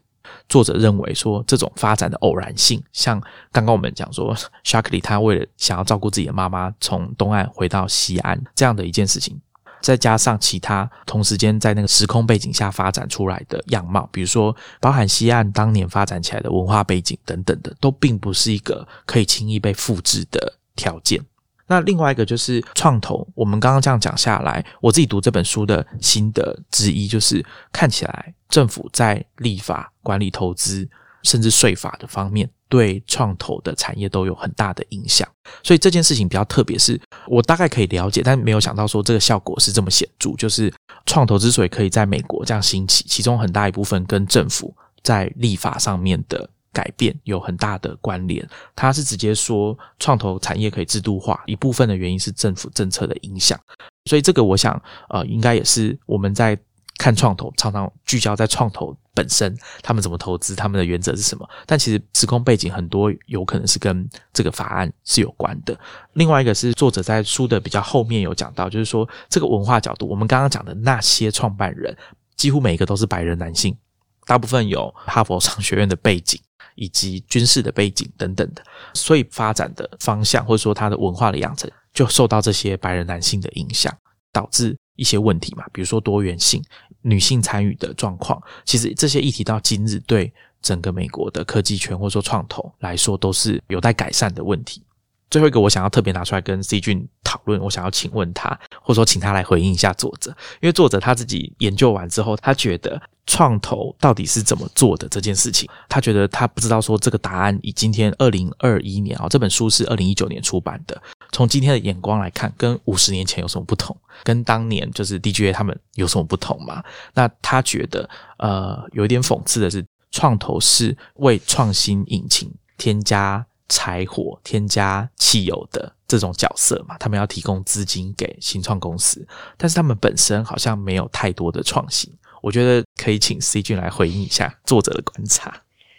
[0.47, 3.19] 作者认为说，这种发展的偶然性，像
[3.51, 9.41] 刚刚我们讲说，Sharkley 他为了想要照顾自己的妈妈，从东岸回到西岸这样的一件事情。
[9.81, 21.23] 再加上其他同时间在那个时空背景下发展出来的样貌，比如说包含西岸当年发展起来的文化背景等等的，都并不是一个可以轻易被复制的条件。
[21.69, 30.89] 那另外一个就是创投，我们刚刚这样讲下来，我自己读这本书的心得之一就是，看起来政府在立法、管理、投资，
[31.23, 32.49] 甚至税法的方面。
[32.69, 35.27] 对创投的产业都有很大的影响，
[35.63, 40.33] 所以这件事情比较特别，是我大概可以了解，但没有想到说这个效果是这么显著。
[40.37, 40.73] 就是
[41.05, 48.47] 创投之所以可以在美国这样兴起，其中很大一部分跟政府在立法上面的改变有很大的关联。
[48.75, 53.59] 他是直接说创投产业可以制度化，一部分的原因是政府政策的影响。
[54.05, 56.57] 所以这个我想，呃，应该也是我们在
[56.97, 61.47] 看创投，常常聚焦在创投本身，他们怎么投资，他们的原则是什么。
[61.65, 65.77] 但其实时空背景很多有可能是跟这个法案是有关的。
[66.13, 71.95] 另外一个是作者在书的比较后面有讲到，就是说这个文化角度，我们刚刚讲的那些创办人，
[72.35, 73.77] 几乎每一个都是白人男性，
[74.25, 76.39] 大部分有哈佛商学院的背景。
[76.79, 78.61] 以及军事的背景等等的，
[78.93, 83.91] 所以发展的方向或者说他的文化的养成，就受到这些白人男性的影响，
[84.31, 86.61] 导致一些问题嘛，比如说多元性、
[87.01, 88.41] 女性参与的状况。
[88.65, 94.83] 其实这些议题到今日，对整个美国的科技圈或者说创投来说，都是有待改善的问题。
[95.29, 100.31] 最后一个，我想要特别拿出来跟 C 君讨论，我想要请问他，或者说请他来回应一下作者，
[100.61, 111.01] 因为作者他自己研究完之后，他觉得创投到底是怎么做的这件事情，他觉得他不知道说这个答案以今天二零二一年啊，这本书是二零一九年出版的，
[111.37, 113.95] 从今天的眼光来看，跟五十年前有什么不同？
[114.23, 116.83] 跟当年就是 DGA 他们有什么不同吗？
[117.13, 118.09] 那他觉得
[118.39, 123.45] 呃，有一点讽刺的是，创投是为创新引擎添加。
[123.69, 129.27] 柴火添加汽油的这种角色嘛，他们要提供资金给新创公司，
[129.57, 132.09] 但是他们本身好像没有太多的创新。
[132.41, 135.53] 我觉得可以请 C 君来回应一下作者的观察。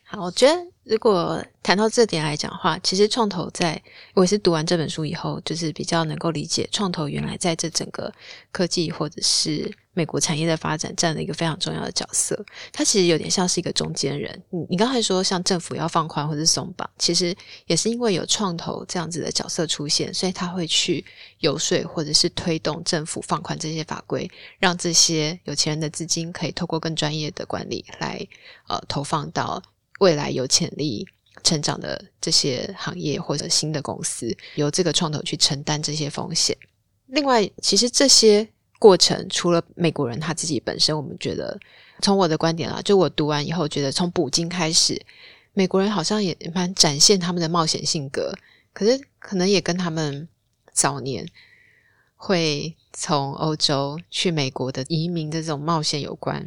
[0.06, 0.54] 好，我觉得
[0.88, 3.80] 如果谈到这点来讲的话，其实创投在
[4.14, 8.12] 我是读完这本书以后，就是比较能够理解创投原来在这整个
[8.50, 9.70] 科技或者是。
[9.94, 12.40] 美国产业的发展占了一个非常重要的角色，
[12.72, 14.40] 它其实有点像是一个中间人。
[14.50, 17.34] 你你刚才说像政府要放宽或者松绑，其实
[17.66, 21.04] 也是因为有创投这样子的角色出现，所以他会去
[21.40, 24.30] 游说或者是推动政府放宽这些法规，
[24.60, 28.24] 让这些有钱人的资金可以透过更专业的管理来
[28.68, 29.60] 呃投放到
[29.98, 31.06] 未来有潜力
[31.42, 36.56] 成长的这些行业或者新的公司，由这个创投去承担这些风险。
[37.06, 38.48] 另外，其实这些。
[38.80, 41.58] 过程除了美国人他自己本身，我们觉得
[42.00, 45.04] 从我的观点啊，就我读完以后觉得，从捕鲸开始，
[45.52, 48.32] 美国人好像也蛮展现他们的冒险性格，
[48.72, 50.28] 可是可能也跟他们
[50.72, 51.26] 早年
[52.14, 56.44] 会从欧洲去美国的移民的这种冒险有关。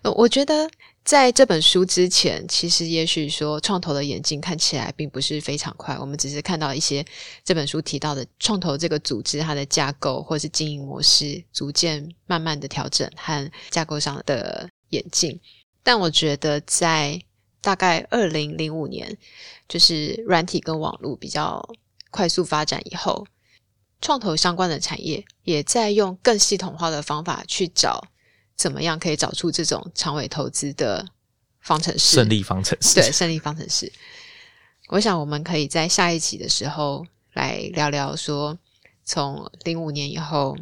[0.00, 0.70] 呃，我觉得。
[1.08, 5.96] 在这本书之前，其实也许说创投的眼镜看起来并不是非常快。
[5.98, 7.02] 我们只是看到一些
[7.42, 15.40] 这本书提到的创投这个组织它的架构或是经营模式逐渐慢慢的调整和架构上的演进。
[15.82, 17.18] 但我觉得在
[17.62, 19.16] 大概二零零五年，
[19.66, 21.66] 就是软体跟网络比较
[22.10, 23.26] 快速发展以后，
[24.02, 28.08] 创投相关的产业也在用更系统化的方法去找。
[28.58, 31.08] 怎么样可以找出这种长尾投资的
[31.60, 32.16] 方程式？
[32.16, 33.92] 胜利方程式，对，胜利方程式。
[34.88, 38.58] 我想我们可以在下一期的时候来聊聊，说
[39.04, 40.58] 从零五年以后，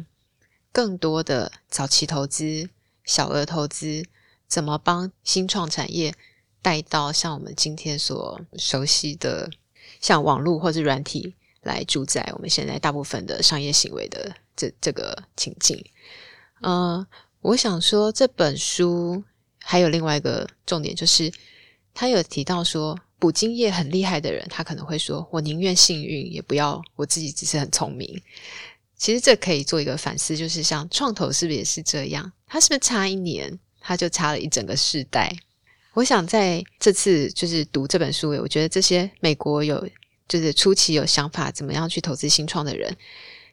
[0.71, 2.69] 更多的早期投资、
[3.03, 4.05] 小额投资，
[4.47, 6.13] 怎么帮新创产业
[6.61, 9.49] 带到像我们今天所熟悉的，
[9.99, 15.83] 像网络或者软体来主宰我们现在大部分的商业行为的这这个情境，
[16.61, 17.03] 嗯。
[17.47, 19.23] 我想说，这本书
[19.61, 21.31] 还有另外一个重点，就是
[21.93, 28.21] 他有提到说，捕鲸业很厉害的人，他可能会说：“我宁愿幸运，也不要我自己只是很聪明。”
[28.97, 32.29] 其实这可以做一个反思，就是像创投是不是也是这样？
[32.47, 35.33] 他是不是差一年，他就差了一整个世代？
[35.93, 39.87] 我想在这次就是读这本书，我觉得这些美国有
[40.27, 42.93] 就是初期有想法怎么样去投资新创的人。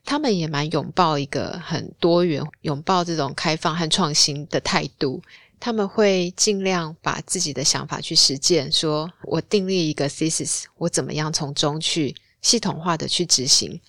[0.05, 5.22] 他们也蛮拥抱一个很多元、拥抱这种开放和创新的态度。
[5.59, 13.80] 他们会尽量把自己的想法去实践，说我订立一个 thesis，我怎么样从中去系统化的去执行，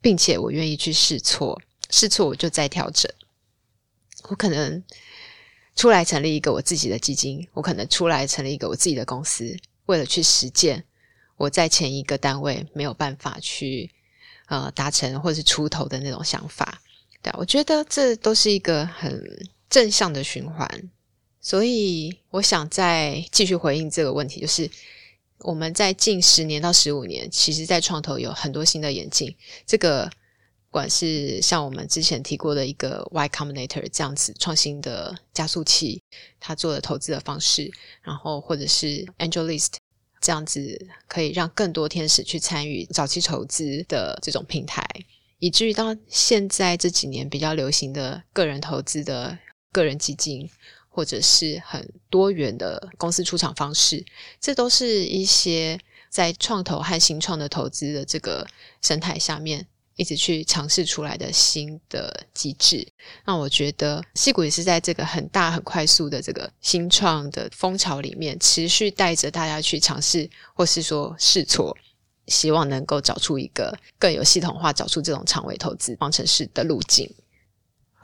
[0.00, 1.60] 并且我愿意去试错，
[1.90, 3.10] 试错我就再调整。
[4.28, 4.80] 我可能
[5.74, 9.56] 出来成立一个我自己的基金，我可能出来成立一个我自己的公司，
[9.86, 10.84] 为了去实践
[11.36, 13.90] 我在前一个单位没有办法去。
[14.46, 16.80] 呃，达成或者是出头的那种想法，
[17.22, 20.90] 对我觉得这都是一个很正向的循环。
[21.40, 24.70] 所以，我想再继续回应这个问题，就是
[25.38, 29.34] 我们在近十年到十五年，其实，在创投有很多新的演进。
[29.66, 30.06] 这个，
[30.70, 36.02] 不管是像我们之前提过的一个 Y Combinator 这样子创新的加速器，
[36.40, 37.70] 它做的投资的方式，
[38.00, 39.83] 然后或者是 AngelList。
[40.24, 44.82] 这样子可以让更多天使去参与早期筹资的这种平台，
[45.38, 49.38] 以至于到现在这几年比较流行的个人投资的
[49.70, 50.48] 个人基金，
[50.88, 54.02] 或者是很多元的公司出场方式，
[54.40, 58.46] 这都是一些在创投和新创的投资的这个
[58.80, 59.66] 生态下面
[59.96, 62.86] 一直去尝试出来的新的机制。
[63.24, 71.76] 那我觉得戏骨也是在这个很大很快速的这个新创的风潮里面，持续带着大家去尝试，或是说试错，
[72.26, 77.08] 希望能够找出一个更有系统化，找出这种长尾投资方程式的路径。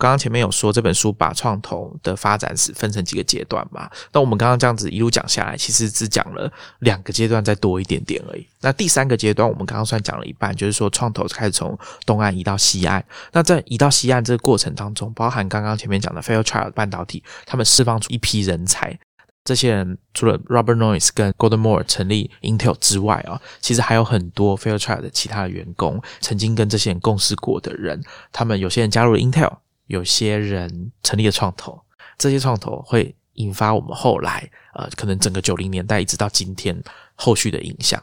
[0.01, 3.89] 刚刚前面有说这本书把创投的发展史分成几个阶段嘛？
[4.13, 8.47] 那我们刚刚这样子一路讲下来，其实只讲了两个阶段，再多一点点而已。
[8.63, 13.05] 那第三个阶段，我们刚刚算讲了一半，就是说创投开始从东岸移到西岸。
[13.33, 18.99] 那在移到西岸这个过程当中，包含刚刚前面讲的 Fairchild 半导体，他们释放出一批人才。
[19.45, 29.53] 这些人除了 Robert Noyce 跟 Gordon Moore 成立 Intel 之外啊，其实还有很多 Fairchild 的其他的员工，曾经跟这些人共事过的人，他们有些人加入了 Intel。
[29.91, 31.81] 有些人成立了创投，
[32.17, 36.81] 这些创投会引发我们后来呃，可能整个九零年代一直到今天
[37.17, 38.01] 后续的影响。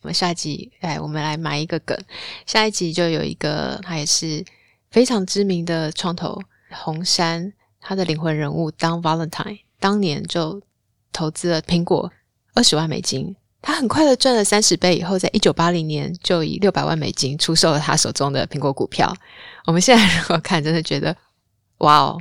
[0.00, 1.96] 我们下一集哎，我们来埋一个梗。
[2.44, 4.44] 下一集就有一个，他也是
[4.90, 6.42] 非常知名的创投
[6.72, 10.60] 红杉，他的灵魂人物当 Valentine，当年就
[11.12, 12.10] 投资了苹果
[12.54, 19.14] 二十万美金，他很快的赚了三十倍，以后在一九八零年就以六百万美金出售了他手中的苹果股票。
[19.66, 21.16] 我们现在如果看，真的觉得
[21.78, 22.18] 哇哦！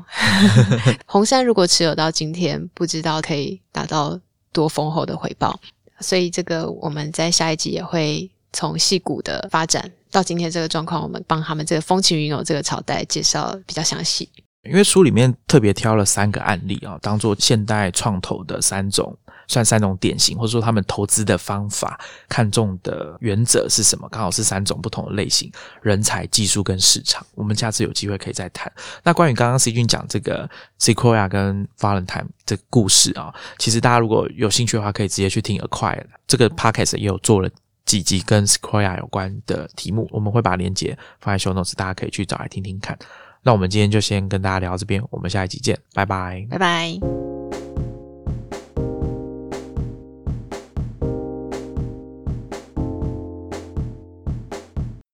[1.05, 4.19] 红杉如果持有到今天，不知道可以达到
[4.51, 5.59] 多丰厚的回报。
[5.99, 14.27] 所以，这个我们在下一集也会从戏骨的发展到今天这个状况，我们帮他们这个风起云涌这个朝代介绍比较详细。
[14.63, 19.15] 因为书里面特别挑了三个案例啊，当做现代创投的三种。
[19.51, 21.99] 算三种典型，或者说他们投资的方法、
[22.29, 24.07] 看重的原则是什么？
[24.09, 27.25] 刚好是三种不同的类型：人才、技术跟市场。
[27.35, 28.71] 我们下次有机会可以再谈。
[29.03, 30.49] 那关于刚刚 C 君讲这个
[30.79, 37.49] Sequoia 跟 Valentine 这个故事啊，其实大家如果有兴趣的话，可以直接去听 Acquire 这个 Podcast 也有做了
[37.83, 42.97] 几集跟 Sequoia 有关的题目，我们会把链接放在 Show Notes，大家可以去找来听听看。
[43.43, 47.30] 那我们今天就先跟大家聊到这边，我们下一集见，拜拜，拜拜。